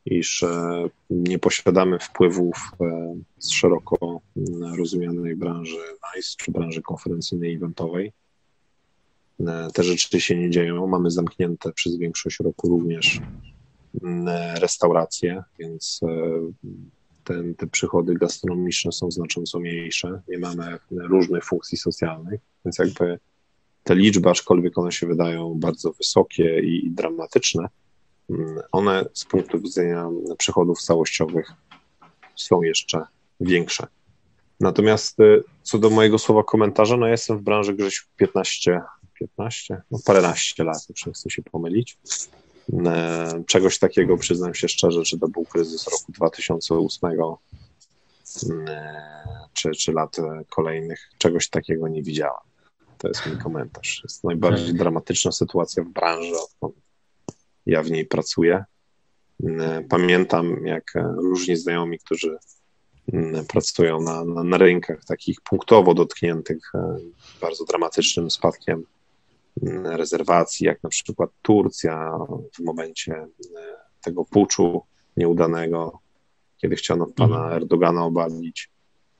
iż 0.05 0.43
e, 0.43 0.89
nie 1.09 1.39
posiadamy 1.39 1.99
wpływów 1.99 2.55
e, 2.81 3.15
z 3.37 3.51
szeroko 3.51 4.21
rozumianej 4.77 5.35
branży 5.35 5.77
NICE 6.15 6.35
czy 6.37 6.51
branży 6.51 6.81
konferencyjnej 6.81 7.55
eventowej. 7.55 8.13
E, 9.39 9.67
te 9.73 9.83
rzeczy 9.83 10.21
się 10.21 10.37
nie 10.37 10.49
dzieją. 10.49 10.87
Mamy 10.87 11.11
zamknięte 11.11 11.71
przez 11.71 11.97
większość 11.97 12.39
roku 12.39 12.69
również 12.69 13.21
restauracje, 14.59 15.43
więc 15.59 15.99
ten, 17.23 17.55
te 17.55 17.67
przychody 17.67 18.15
gastronomiczne 18.15 18.91
są 18.91 19.11
znacząco 19.11 19.59
mniejsze. 19.59 20.21
Nie 20.27 20.39
mamy 20.39 20.77
różnych 20.91 21.45
funkcji 21.45 21.77
socjalnych, 21.77 22.41
więc 22.65 22.79
jakby 22.79 23.19
te 23.83 23.95
liczby, 23.95 24.29
aczkolwiek 24.29 24.77
one 24.77 24.91
się 24.91 25.07
wydają 25.07 25.53
bardzo 25.59 25.91
wysokie 25.91 26.59
i, 26.59 26.91
dramatyczne, 26.91 27.67
one 28.71 29.05
z 29.13 29.25
punktu 29.25 29.59
widzenia 29.59 30.09
przychodów 30.37 30.81
całościowych 30.81 31.51
są 32.35 32.61
jeszcze 32.61 33.05
większe. 33.39 33.87
Natomiast 34.59 35.19
y, 35.19 35.43
co 35.63 35.79
do 35.79 35.89
mojego 35.89 36.19
słowa 36.19 36.43
komentarza, 36.43 36.97
no 36.97 37.05
ja 37.05 37.11
jestem 37.11 37.37
w 37.37 37.41
branży 37.41 37.73
Grzesiu 37.73 38.05
15, 38.17 38.81
15, 39.19 39.81
no 39.91 39.99
paręnaście 40.05 40.63
lat, 40.63 40.89
już 40.89 41.05
nie 41.05 41.13
chcę 41.13 41.29
się 41.29 41.41
pomylić. 41.41 41.97
E, 42.85 43.43
czegoś 43.47 43.79
takiego, 43.79 44.17
przyznam 44.17 44.53
się 44.53 44.67
szczerze, 44.67 45.03
czy 45.03 45.19
to 45.19 45.27
był 45.27 45.45
kryzys 45.45 45.87
roku 45.87 46.11
2008, 46.11 47.11
e, 48.67 48.87
czy, 49.53 49.71
czy 49.71 49.91
lat 49.91 50.17
kolejnych, 50.49 51.09
czegoś 51.17 51.49
takiego 51.49 51.87
nie 51.87 52.03
widziałam. 52.03 52.43
To 52.97 53.07
jest 53.07 53.25
mój 53.27 53.37
komentarz. 53.37 54.01
Jest 54.03 54.23
najbardziej 54.23 54.67
tak. 54.67 54.77
dramatyczna 54.77 55.31
sytuacja 55.31 55.83
w 55.83 55.89
branży, 55.89 56.33
odkąd 56.43 56.83
ja 57.65 57.83
w 57.83 57.91
niej 57.91 58.05
pracuję. 58.05 58.63
Mm, 59.43 59.87
pamiętam, 59.87 60.65
jak 60.65 60.95
e, 60.95 61.13
różni 61.17 61.55
znajomi, 61.55 61.99
którzy 61.99 62.37
mm, 63.13 63.45
pracują 63.45 64.01
na, 64.01 64.25
na, 64.25 64.43
na 64.43 64.57
rynkach 64.57 65.05
takich 65.05 65.41
punktowo 65.41 65.93
dotkniętych 65.93 66.71
e, 66.75 66.97
bardzo 67.41 67.65
dramatycznym 67.65 68.31
spadkiem 68.31 68.75
mm, 68.75 68.85
rezerwacji, 69.83 70.65
jak 70.65 70.83
na 70.83 70.89
przykład 70.89 71.29
Turcja 71.41 72.17
w 72.53 72.59
momencie 72.59 73.13
e, 73.13 73.27
tego 74.01 74.25
puczu 74.25 74.81
nieudanego, 75.17 75.99
kiedy 76.57 76.75
chciano 76.75 77.05
pana 77.15 77.35
mhm. 77.35 77.53
Erdogana 77.53 78.05
obalić, 78.05 78.69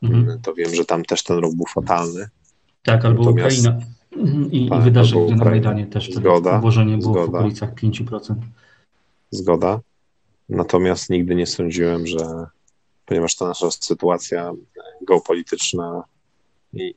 mhm. 0.01 0.41
to 0.41 0.53
wiem, 0.53 0.75
że 0.75 0.86
tam 0.86 1.05
też 1.05 1.23
ten 1.23 1.38
rok 1.38 1.55
był 1.55 1.65
fatalny. 1.65 2.29
Tak, 2.84 3.05
albo 3.05 3.23
Natomiast, 3.23 3.59
Ukraina. 3.59 3.86
Mhm. 4.11 4.51
I, 4.51 4.69
tak, 4.69 4.79
i 4.79 4.84
wydarzenie 4.84 5.36
na 5.36 5.45
Majdanie 5.45 5.86
też 5.86 6.13
zgoda, 6.13 6.57
obłożenie 6.57 6.97
było 6.97 7.13
zgoda, 7.13 7.31
w 7.31 7.36
okolicach 7.36 7.75
5%. 7.75 8.36
Zgoda. 9.31 9.79
Natomiast 10.49 11.09
nigdy 11.09 11.36
nie 11.36 11.47
sądziłem, 11.47 12.07
że 12.07 12.45
ponieważ 13.05 13.36
ta 13.36 13.47
nasza 13.47 13.71
sytuacja 13.71 14.51
geopolityczna 15.07 16.03
i 16.73 16.95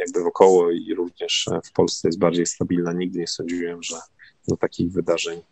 jakby 0.00 0.22
wokoło 0.22 0.70
i 0.70 0.94
również 0.94 1.48
w 1.64 1.72
Polsce 1.72 2.08
jest 2.08 2.18
bardziej 2.18 2.46
stabilna, 2.46 2.92
nigdy 2.92 3.18
nie 3.18 3.26
sądziłem, 3.26 3.82
że 3.82 3.96
do 4.48 4.56
takich 4.56 4.92
wydarzeń, 4.92 5.42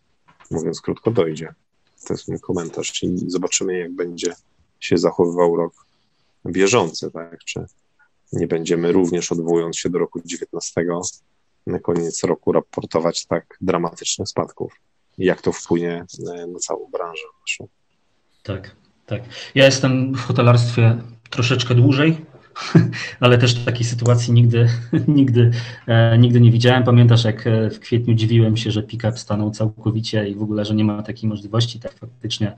mówiąc 0.51 0.81
krótko, 0.81 1.11
dojdzie. 1.11 1.55
To 2.07 2.15
jest 2.15 2.29
mój 2.29 2.41
komentarz 2.41 3.03
i 3.03 3.31
zobaczymy, 3.31 3.79
jak 3.79 3.93
będzie 3.93 4.35
się 4.81 4.99
zachowywał 4.99 5.57
rok 5.57 5.73
bieżący, 6.47 7.11
tak? 7.11 7.39
Czy 7.45 7.67
nie 8.33 8.47
będziemy 8.47 8.93
również 8.93 9.33
odwołując 9.33 9.79
się 9.79 9.91
do 9.91 9.99
roku 9.99 10.21
19 10.25 10.85
na 11.67 11.79
koniec 11.79 12.25
roku 12.25 12.53
raportować 12.53 13.27
tak 13.27 13.59
dramatycznych 13.61 14.29
spadków. 14.29 14.81
Jak 15.19 15.43
to 15.43 15.53
wpłynie 15.53 16.05
e, 16.35 16.47
na 16.47 16.59
całą 16.59 16.91
branżę 16.91 17.23
naszą. 17.41 17.69
Tak, 18.43 18.77
tak. 19.07 19.23
Ja 19.55 19.65
jestem 19.65 20.15
w 20.15 20.21
hotelarstwie 20.21 21.03
troszeczkę 21.31 21.75
dłużej, 21.75 22.27
ale 23.21 23.39
też 23.39 23.55
takiej 23.55 23.85
sytuacji 23.85 24.33
nigdy, 24.33 24.69
nigdy, 25.09 25.51
e, 25.87 26.19
nigdy 26.19 26.41
nie 26.41 26.51
widziałem. 26.51 26.85
Pamiętasz, 26.85 27.25
jak 27.25 27.47
e, 27.47 27.71
w 27.71 27.81
kwietniu 27.81 28.15
dziwiłem 28.15 28.57
się, 28.57 28.71
że 28.71 28.83
pick-up 28.83 29.19
stanął 29.19 29.51
całkowicie 29.51 30.29
i 30.29 30.35
w 30.35 30.43
ogóle, 30.43 30.65
że 30.65 30.75
nie 30.75 30.85
ma 30.85 31.03
takiej 31.03 31.29
możliwości. 31.29 31.81
Tak 31.81 31.93
faktycznie, 31.93 32.57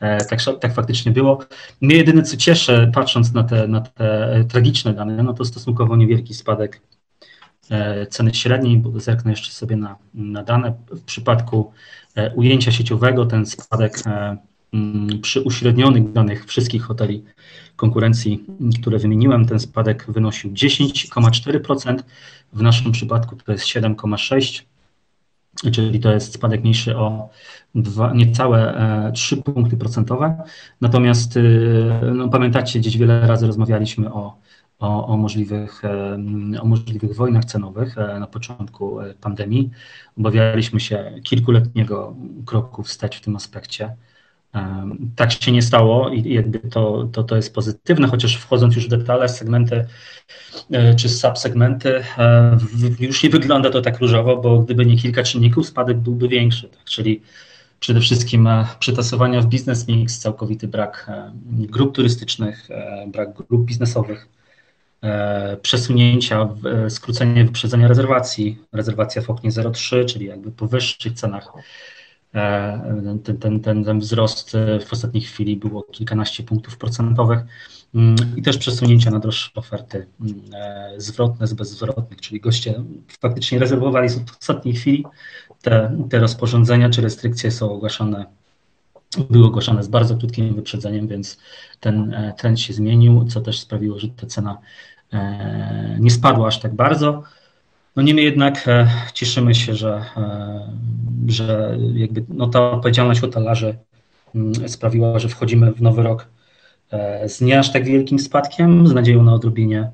e, 0.00 0.24
tak, 0.24 0.40
tak 0.60 0.74
faktycznie 0.74 1.12
było. 1.12 1.38
Mnie 1.80 1.96
jedyne, 1.96 2.22
co 2.22 2.36
cieszę, 2.36 2.90
patrząc 2.94 3.32
na 3.32 3.44
te, 3.44 3.68
na 3.68 3.80
te 3.80 4.44
tragiczne 4.48 4.94
dane, 4.94 5.22
no 5.22 5.32
to 5.32 5.44
stosunkowo 5.44 5.96
niewielki 5.96 6.34
spadek 6.34 6.80
ceny 8.10 8.34
średniej, 8.34 8.82
zerknę 8.96 9.30
jeszcze 9.30 9.52
sobie 9.52 9.76
na, 9.76 9.96
na 10.14 10.42
dane. 10.42 10.74
W 10.90 11.02
przypadku 11.02 11.72
ujęcia 12.34 12.72
sieciowego 12.72 13.26
ten 13.26 13.46
spadek 13.46 14.02
przy 15.22 15.42
uśrednionych 15.42 16.12
danych 16.12 16.46
wszystkich 16.46 16.82
hoteli 16.82 17.24
konkurencji, 17.76 18.44
które 18.80 18.98
wymieniłem, 18.98 19.46
ten 19.46 19.60
spadek 19.60 20.06
wynosił 20.08 20.52
10,4%. 20.52 22.02
W 22.52 22.62
naszym 22.62 22.92
przypadku 22.92 23.36
to 23.36 23.52
jest 23.52 23.64
7,6%, 23.64 24.62
czyli 25.72 26.00
to 26.00 26.12
jest 26.12 26.34
spadek 26.34 26.60
mniejszy 26.60 26.96
o 26.96 27.28
dwa, 27.74 28.12
niecałe 28.12 29.12
3 29.14 29.36
e, 29.36 29.42
punkty 29.42 29.76
procentowe. 29.76 30.42
Natomiast 30.80 31.36
y, 31.36 32.00
no, 32.14 32.28
pamiętacie, 32.28 32.78
gdzieś 32.78 32.98
wiele 32.98 33.26
razy 33.26 33.46
rozmawialiśmy 33.46 34.12
o, 34.12 34.38
o, 34.78 35.06
o, 35.06 35.16
możliwych, 35.16 35.84
e, 35.84 36.60
o 36.60 36.64
możliwych 36.64 37.16
wojnach 37.16 37.44
cenowych 37.44 37.98
e, 37.98 38.20
na 38.20 38.26
początku 38.26 38.98
pandemii. 39.20 39.70
Obawialiśmy 40.18 40.80
się 40.80 41.20
kilkuletniego 41.24 42.16
kroku 42.46 42.82
wstecz 42.82 43.16
w 43.16 43.20
tym 43.20 43.36
aspekcie. 43.36 43.96
Tak 45.16 45.32
się 45.32 45.52
nie 45.52 45.62
stało 45.62 46.08
i 46.08 46.34
jakby 46.34 46.58
to, 46.58 47.08
to, 47.12 47.24
to 47.24 47.36
jest 47.36 47.54
pozytywne, 47.54 48.08
chociaż 48.08 48.36
wchodząc 48.36 48.76
już 48.76 48.86
w 48.86 48.88
detale, 48.88 49.28
segmenty 49.28 49.86
e, 50.70 50.94
czy 50.94 51.08
subsegmenty, 51.08 52.04
e, 52.18 52.58
już 53.00 53.22
nie 53.22 53.30
wygląda 53.30 53.70
to 53.70 53.82
tak 53.82 53.98
różowo, 53.98 54.36
bo 54.36 54.58
gdyby 54.58 54.86
nie 54.86 54.96
kilka 54.96 55.22
czynników, 55.22 55.66
spadek 55.66 55.98
byłby 55.98 56.28
większy. 56.28 56.68
Tak? 56.68 56.84
Czyli 56.84 57.22
przede 57.80 58.00
wszystkim 58.00 58.46
e, 58.46 58.66
przetasowania 58.78 59.40
w 59.40 59.46
biznes 59.46 59.88
mix, 59.88 60.18
całkowity 60.18 60.68
brak 60.68 61.10
grup 61.50 61.94
turystycznych, 61.94 62.68
brak 63.06 63.34
grup 63.48 63.64
biznesowych, 63.64 64.28
przesunięcia, 65.62 66.48
skrócenie 66.88 67.44
wyprzedzenia 67.44 67.88
rezerwacji, 67.88 68.58
rezerwacja 68.72 69.22
w 69.22 69.30
oknie 69.30 69.50
0,3, 69.50 70.04
czyli 70.04 70.26
jakby 70.26 70.50
po 70.50 70.66
wyższych 70.66 71.12
cenach 71.12 71.52
ten, 73.24 73.38
ten, 73.38 73.60
ten, 73.60 73.84
ten 73.84 73.98
wzrost 74.00 74.54
e, 74.54 74.80
w 74.80 74.92
ostatniej 74.92 75.22
chwili 75.22 75.56
było 75.56 75.82
kilkanaście 75.82 76.42
punktów 76.42 76.78
procentowych 76.78 77.38
mm, 77.94 78.16
i 78.36 78.42
też 78.42 78.58
przesunięcia 78.58 79.10
na 79.10 79.18
droższe 79.18 79.50
oferty 79.54 80.06
mm, 80.20 80.40
e, 80.54 80.94
zwrotne 80.96 81.46
z 81.46 81.54
bezzwrotnych, 81.54 82.20
czyli 82.20 82.40
goście 82.40 82.84
faktycznie 83.20 83.58
rezerwowali 83.58 84.08
w 84.08 84.38
ostatniej 84.40 84.74
chwili 84.74 85.04
te, 85.62 85.96
te 86.10 86.18
rozporządzenia 86.18 86.90
czy 86.90 87.00
restrykcje 87.02 87.50
są 87.50 87.72
ogłaszane 87.72 88.26
były 89.30 89.46
ogłaszane 89.46 89.82
z 89.82 89.88
bardzo 89.88 90.16
krótkim 90.16 90.54
wyprzedzeniem, 90.54 91.08
więc 91.08 91.38
ten 91.80 92.16
trend 92.38 92.60
się 92.60 92.72
zmienił, 92.72 93.24
co 93.24 93.40
też 93.40 93.60
sprawiło, 93.60 93.98
że 93.98 94.08
ta 94.08 94.26
cena 94.26 94.58
nie 95.98 96.10
spadła 96.10 96.46
aż 96.46 96.60
tak 96.60 96.74
bardzo. 96.74 97.22
No 97.96 98.02
niemniej 98.02 98.24
jednak 98.24 98.68
e, 98.68 98.88
cieszymy 99.14 99.54
się, 99.54 99.74
że, 99.74 100.04
e, 100.16 100.72
że 101.28 101.78
jakby 101.94 102.24
no 102.28 102.46
ta 102.46 102.70
odpowiedzialność 102.70 103.20
hotelarzy 103.20 103.76
mm, 104.34 104.68
sprawiła, 104.68 105.18
że 105.18 105.28
wchodzimy 105.28 105.72
w 105.72 105.82
nowy 105.82 106.02
rok 106.02 106.28
e, 106.90 107.28
z 107.28 107.40
nie 107.40 107.58
aż 107.58 107.72
tak 107.72 107.84
wielkim 107.84 108.18
spadkiem, 108.18 108.86
z 108.86 108.94
nadzieją 108.94 109.22
na 109.22 109.34
odrobienie 109.34 109.90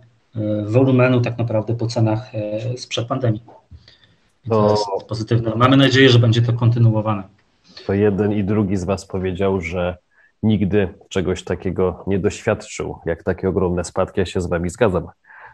wolumenu 0.67 1.21
tak 1.21 1.39
naprawdę 1.39 1.75
po 1.75 1.87
cenach 1.87 2.33
sprzed 2.77 3.07
pandemii. 3.07 3.43
to 4.49 4.71
jest 4.71 5.09
pozytywne. 5.09 5.53
Mamy 5.57 5.77
nadzieję, 5.77 6.09
że 6.09 6.19
będzie 6.19 6.43
to 6.43 6.53
kontynuowane. 6.53 7.23
to 7.87 7.95
jeden 7.95 8.33
i 8.33 8.45
drugi 8.45 8.77
z 8.77 8.85
Was 8.85 9.07
powiedział, 9.07 9.61
że 9.61 9.97
nigdy 10.43 10.89
czegoś 11.09 11.45
takiego 11.45 12.05
nie 12.07 12.19
doświadczył, 12.19 12.99
jak 13.07 13.23
takie 13.23 13.49
ogromne 13.49 13.85
spadki. 13.85 14.21
Ja 14.21 14.27
się 14.27 14.41
z 14.41 14.47
Wami 14.47 14.71
zgadzam. 14.71 15.07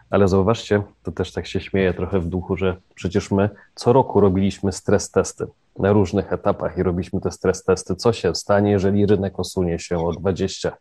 Ale 0.09 0.27
zauważcie, 0.27 0.81
to 1.03 1.11
też 1.11 1.31
tak 1.31 1.47
się 1.47 1.59
śmieję 1.59 1.93
trochę 1.93 2.19
w 2.19 2.27
duchu, 2.27 2.57
że 2.57 2.75
przecież 2.95 3.31
my 3.31 3.49
co 3.75 3.93
roku 3.93 4.19
robiliśmy 4.19 4.71
stres 4.71 5.11
testy 5.11 5.47
na 5.79 5.93
różnych 5.93 6.33
etapach 6.33 6.77
i 6.77 6.83
robiliśmy 6.83 7.21
te 7.21 7.31
stres 7.31 7.63
testy. 7.63 7.95
Co 7.95 8.13
się 8.13 8.35
stanie, 8.35 8.71
jeżeli 8.71 9.05
rynek 9.05 9.39
osunie 9.39 9.79
się 9.79 9.97
o 9.97 10.11
20, 10.11 10.77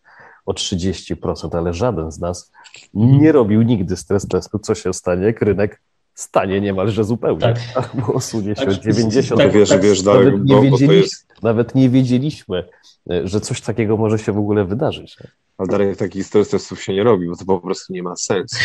o 0.46 0.52
30%, 0.52 1.58
ale 1.58 1.74
żaden 1.74 2.12
z 2.12 2.18
nas 2.18 2.52
nie 2.94 3.32
robił 3.32 3.62
nigdy 3.62 3.96
stres 3.96 4.28
testu, 4.28 4.58
co 4.58 4.74
się 4.74 4.94
stanie, 4.94 5.24
jak 5.24 5.42
rynek 5.42 5.80
stanie 6.14 6.60
niemalże 6.60 7.04
zupełnie, 7.04 7.40
tak. 7.40 7.58
albo 7.74 8.12
osunie 8.12 8.56
się 8.56 8.66
tak, 8.66 8.68
o 8.68 8.72
90%. 8.72 9.36
Tak, 9.36 9.52
wiesz, 9.52 9.78
wiesz, 9.78 10.02
nawet, 10.02 10.44
nie 10.44 10.54
bo, 10.54 10.62
wiedzieliśmy, 10.62 10.94
jest... 10.94 11.42
nawet 11.42 11.74
nie 11.74 11.88
wiedzieliśmy, 11.88 12.64
że 13.24 13.40
coś 13.40 13.60
takiego 13.60 13.96
może 13.96 14.18
się 14.18 14.32
w 14.32 14.38
ogóle 14.38 14.64
wydarzyć. 14.64 15.16
Ale 15.58 15.68
Darek, 15.68 15.96
takich 15.96 16.26
stres 16.26 16.48
testów 16.48 16.82
się 16.82 16.92
nie 16.92 17.04
robi, 17.04 17.28
bo 17.28 17.36
to 17.36 17.44
po 17.44 17.60
prostu 17.60 17.92
nie 17.92 18.02
ma 18.02 18.16
sensu. 18.16 18.56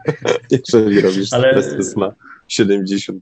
Jeżeli 0.50 1.00
robisz 1.00 1.32
Ale... 1.32 1.62
stres 1.62 1.76
test 1.76 1.96
na 1.96 2.14
70% 2.50 3.20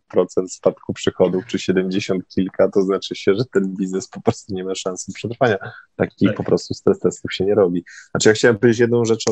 spadku 0.48 0.92
przychodów, 0.92 1.46
czy 1.46 1.58
70 1.58 2.28
kilka, 2.28 2.68
to 2.68 2.82
znaczy 2.82 3.14
się, 3.14 3.34
że 3.34 3.44
ten 3.44 3.74
biznes 3.74 4.08
po 4.08 4.20
prostu 4.20 4.54
nie 4.54 4.64
ma 4.64 4.74
szansy 4.74 5.12
przetrwania. 5.12 5.56
Takich 5.96 6.28
tak. 6.28 6.36
po 6.36 6.44
prostu 6.44 6.74
stres 6.74 6.98
testów 6.98 7.32
się 7.32 7.44
nie 7.44 7.54
robi. 7.54 7.84
Znaczy 8.10 8.28
ja 8.28 8.34
chciałem 8.34 8.58
powiedzieć 8.58 8.80
jedną 8.80 9.04
rzecz 9.04 9.24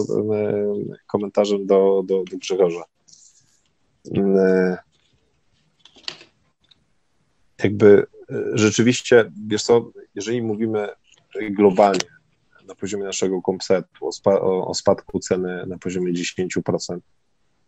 komentarzem 1.06 1.66
do, 1.66 2.02
do, 2.06 2.24
do 2.30 2.36
Grzegorza. 2.36 2.84
Jakby 7.64 8.06
e, 8.30 8.36
rzeczywiście, 8.54 9.32
wiesz 9.46 9.62
co, 9.62 9.90
jeżeli 10.14 10.42
mówimy 10.42 10.88
globalnie 11.50 12.13
na 12.64 12.74
poziomie 12.74 13.04
naszego 13.04 13.42
komsetu 13.42 14.06
o, 14.06 14.12
spa, 14.12 14.40
o, 14.40 14.74
spadku 14.74 15.18
ceny 15.18 15.66
na 15.66 15.78
poziomie 15.78 16.12
10%, 16.12 16.98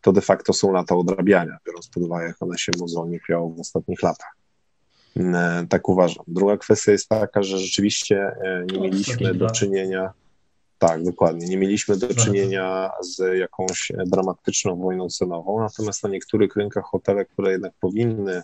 to 0.02 0.12
de 0.12 0.20
facto 0.20 0.52
są 0.52 0.72
lata 0.72 0.96
odrabiania, 0.96 1.58
biorąc 1.66 1.88
pod 1.88 2.02
uwagę, 2.02 2.26
jak 2.26 2.42
one 2.42 2.58
się 2.58 2.72
mozolnie 2.78 3.18
chwiało 3.18 3.50
w 3.50 3.60
ostatnich 3.60 4.02
latach. 4.02 4.36
E, 5.16 5.66
tak 5.68 5.88
uważam. 5.88 6.24
Druga 6.28 6.56
kwestia 6.56 6.92
jest 6.92 7.08
taka, 7.08 7.42
że 7.42 7.58
rzeczywiście 7.58 8.16
e, 8.20 8.64
nie 8.72 8.80
mieliśmy 8.80 9.34
do 9.34 9.50
czynienia, 9.50 10.12
tak, 10.78 11.04
dokładnie, 11.04 11.46
nie 11.46 11.56
mieliśmy 11.56 11.96
do 11.96 12.14
czynienia 12.14 12.90
z 13.00 13.38
jakąś 13.38 13.92
dramatyczną 14.06 14.76
wojną 14.76 15.08
cenową, 15.08 15.60
natomiast 15.60 16.02
na 16.02 16.08
niektórych 16.08 16.56
rynkach 16.56 16.84
hotele, 16.84 17.24
które 17.24 17.52
jednak 17.52 17.72
powinny 17.80 18.42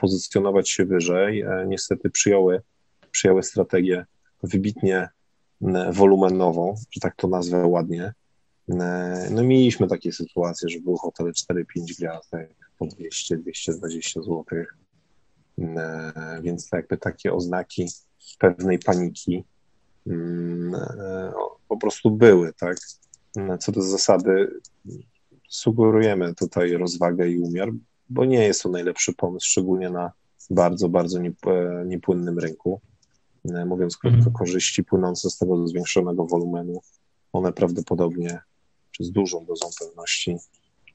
pozycjonować 0.00 0.70
się 0.70 0.84
wyżej, 0.84 1.40
e, 1.40 1.64
niestety 1.68 2.10
przyjęły, 2.10 2.62
przyjęły 3.10 3.42
strategię 3.42 4.06
wybitnie 4.42 5.08
wolumenową, 5.92 6.74
że 6.90 7.00
tak 7.00 7.16
to 7.16 7.28
nazwę 7.28 7.66
ładnie, 7.66 8.12
E, 8.68 9.28
no 9.30 9.42
mieliśmy 9.42 9.86
takie 9.86 10.12
sytuacje, 10.12 10.68
że 10.68 10.80
były 10.80 10.96
hotele 10.98 11.30
4-5 11.30 11.64
gwiazdek 11.98 12.54
po 12.78 12.86
200-220 12.86 14.22
zł, 14.22 14.44
e, 15.58 16.12
więc 16.42 16.68
jakby 16.72 16.96
takie 16.96 17.32
oznaki 17.32 17.88
pewnej 18.38 18.78
paniki 18.78 19.44
mm, 20.06 20.74
e, 20.74 21.32
po 21.68 21.76
prostu 21.76 22.10
były, 22.10 22.52
tak. 22.52 22.76
Co 23.60 23.72
do 23.72 23.82
zasady 23.82 24.60
sugerujemy 25.48 26.34
tutaj 26.34 26.72
rozwagę 26.72 27.28
i 27.28 27.38
umiar, 27.38 27.68
bo 28.08 28.24
nie 28.24 28.44
jest 28.44 28.62
to 28.62 28.68
najlepszy 28.68 29.12
pomysł, 29.12 29.46
szczególnie 29.46 29.90
na 29.90 30.12
bardzo, 30.50 30.88
bardzo 30.88 31.18
niepłynnym 31.86 32.38
rynku. 32.38 32.80
Mówiąc 33.66 33.96
krótko, 33.96 34.20
mm. 34.20 34.32
korzyści 34.32 34.84
płynące 34.84 35.30
z 35.30 35.38
tego 35.38 35.68
zwiększonego 35.68 36.26
wolumenu, 36.26 36.80
one 37.32 37.52
prawdopodobnie 37.52 38.40
czy 38.90 39.04
z 39.04 39.10
dużą 39.10 39.44
dozą 39.44 39.68
pewności 39.80 40.36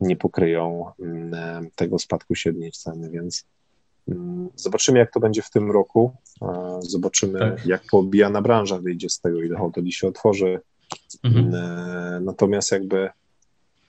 nie 0.01 0.15
pokryją 0.15 0.91
mm, 0.99 1.69
tego 1.75 1.99
spadku 1.99 2.35
średniej 2.35 2.71
ceny, 2.71 3.09
więc 3.09 3.45
mm, 4.07 4.49
zobaczymy, 4.55 4.99
jak 4.99 5.13
to 5.13 5.19
będzie 5.19 5.41
w 5.41 5.49
tym 5.49 5.71
roku. 5.71 6.11
Zobaczymy, 6.79 7.39
tak. 7.39 7.65
jak 7.65 7.83
poobijana 7.91 8.41
branża 8.41 8.79
wyjdzie 8.79 9.09
z 9.09 9.19
tego, 9.19 9.41
ile 9.41 9.57
hoteli 9.57 9.93
się 9.93 10.07
otworzy. 10.07 10.59
Mhm. 11.23 11.55
Mm, 11.55 12.25
natomiast 12.25 12.71
jakby 12.71 13.09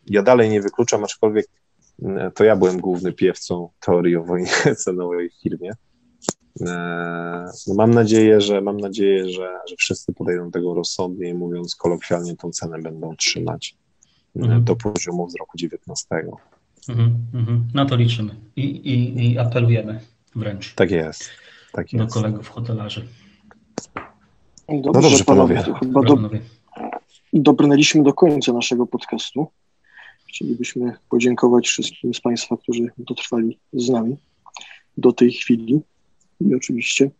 ja 0.06 0.22
dalej 0.22 0.50
nie 0.50 0.60
wykluczam, 0.60 1.04
aczkolwiek 1.04 1.46
to 2.34 2.44
ja 2.44 2.56
byłem 2.56 2.80
główny 2.80 3.12
piewcą 3.12 3.68
teorii 3.80 4.16
o 4.16 4.24
wojnie 4.24 4.50
cenowej 4.84 5.30
w 5.30 5.42
firmie. 5.42 5.72
No 7.66 7.74
mam 7.74 7.90
nadzieję, 7.94 8.40
że 8.40 8.60
mam 8.60 8.76
nadzieję, 8.76 9.30
że, 9.30 9.58
że 9.68 9.76
wszyscy 9.78 10.12
podejdą 10.12 10.50
tego 10.50 10.74
rozsądnie 10.74 11.28
i 11.28 11.34
mówiąc 11.34 11.76
kolokwialnie, 11.76 12.36
tą 12.36 12.50
cenę 12.50 12.78
będą 12.78 13.16
trzymać 13.16 13.76
mhm. 14.36 14.64
do 14.64 14.76
poziomu 14.76 15.30
z 15.30 15.36
roku 15.36 15.58
19. 15.58 16.06
Mhm, 16.88 17.16
mhm. 17.34 17.68
Na 17.74 17.86
to 17.86 17.96
liczymy 17.96 18.36
I, 18.56 18.62
i, 18.64 19.26
i 19.26 19.38
apelujemy 19.38 20.00
wręcz. 20.36 20.74
Tak 20.74 20.90
jest. 20.90 21.30
Tak 21.72 21.86
do 21.92 22.06
kolegów 22.06 22.48
hotelarzy. 22.48 23.08
Dobrze, 24.68 24.90
no 24.94 25.00
dobrze, 25.00 25.24
panowie. 25.24 25.54
panowie. 25.54 25.78
Chyba 25.78 26.02
do, 26.02 26.30
dobrnęliśmy 27.32 28.02
do 28.02 28.12
końca 28.12 28.52
naszego 28.52 28.86
podcastu. 28.86 29.46
Chcielibyśmy 30.28 30.92
podziękować 31.10 31.66
wszystkim 31.66 32.14
z 32.14 32.20
Państwa, 32.20 32.56
którzy 32.56 32.86
dotrwali 32.98 33.58
z 33.72 33.88
nami 33.88 34.16
do 34.96 35.12
tej 35.12 35.32
chwili 35.32 35.80
i 36.40 36.54
oczywiście 36.54 37.10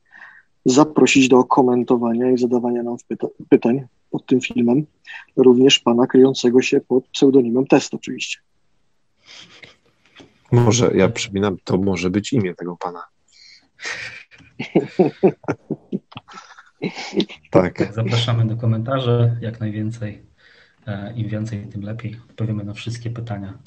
zaprosić 0.65 1.29
do 1.29 1.45
komentowania 1.45 2.31
i 2.31 2.39
zadawania 2.39 2.83
nam 2.83 2.97
pyta 3.09 3.27
pytań 3.49 3.87
pod 4.11 4.27
tym 4.27 4.41
filmem, 4.41 4.87
również 5.37 5.79
pana 5.79 6.07
kryjącego 6.07 6.63
się 6.63 6.81
pod 6.81 7.09
pseudonimem 7.09 7.67
Test 7.67 7.95
oczywiście. 7.95 8.39
Może, 10.53 10.91
ja 10.95 11.09
przypominam, 11.09 11.57
to 11.65 11.79
może 11.79 12.11
być 12.11 12.33
imię 12.33 12.55
tego 12.55 12.77
pana. 12.77 13.05
tak. 17.51 17.95
Zapraszamy 17.95 18.47
do 18.47 18.57
komentarzy, 18.57 19.37
jak 19.41 19.61
najwięcej. 19.61 20.23
E, 20.87 21.13
Im 21.17 21.29
więcej, 21.29 21.67
tym 21.67 21.83
lepiej. 21.83 22.17
Odpowiemy 22.31 22.65
na 22.65 22.75
wszystkie 22.75 23.11
pytania. 23.11 23.59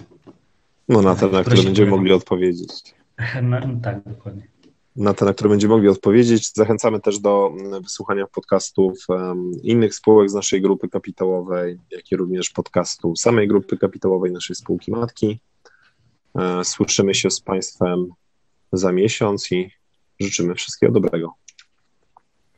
No 0.90 1.02
na 1.02 1.16
te, 1.16 1.28
na 1.28 1.44
które 1.44 1.64
będziemy 1.64 1.92
mogli 1.92 2.14
odpowiedzieć. 2.14 2.96
Na, 3.42 3.62
tak, 3.82 4.04
dokładnie 4.04 4.48
na 4.96 5.14
te, 5.14 5.26
na 5.26 5.34
które 5.34 5.50
będziemy 5.50 5.74
mogli 5.74 5.90
odpowiedzieć. 5.90 6.54
Zachęcamy 6.54 7.00
też 7.00 7.20
do 7.20 7.52
mm, 7.60 7.84
wysłuchania 7.84 8.28
podcastów 8.28 9.08
innych 9.64 9.96
spółek 9.96 10.30
z 10.30 10.34
naszej 10.34 10.62
grupy 10.62 10.90
kapitałowej, 10.90 11.80
jak 11.92 12.12
i 12.12 12.16
również 12.16 12.50
podcastu 12.50 13.16
samej 13.16 13.48
grupy 13.48 13.78
kapitałowej 13.78 14.32
naszej 14.32 14.56
spółki 14.56 14.92
matki. 14.92 15.40
E, 16.36 16.64
słyszymy 16.64 17.16
się 17.16 17.32
z 17.32 17.42
Państwem 17.42 18.08
za 18.72 18.92
miesiąc 18.92 19.52
i 19.52 19.72
życzymy 20.20 20.56
wszystkiego 20.56 20.94
dobrego. 20.94 21.34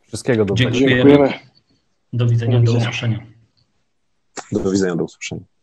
Wszystkiego 0.08 0.46
dobrego. 0.46 0.72
Dziękujemy. 0.72 1.12
Widzenia, 1.12 1.40
do, 2.14 2.28
widzenia. 2.28 2.62
do 2.62 2.74
usłyszenia. 2.74 3.26
Do 4.52 4.72
widzenia, 4.72 4.96
do 4.96 5.04
usłyszenia. 5.04 5.57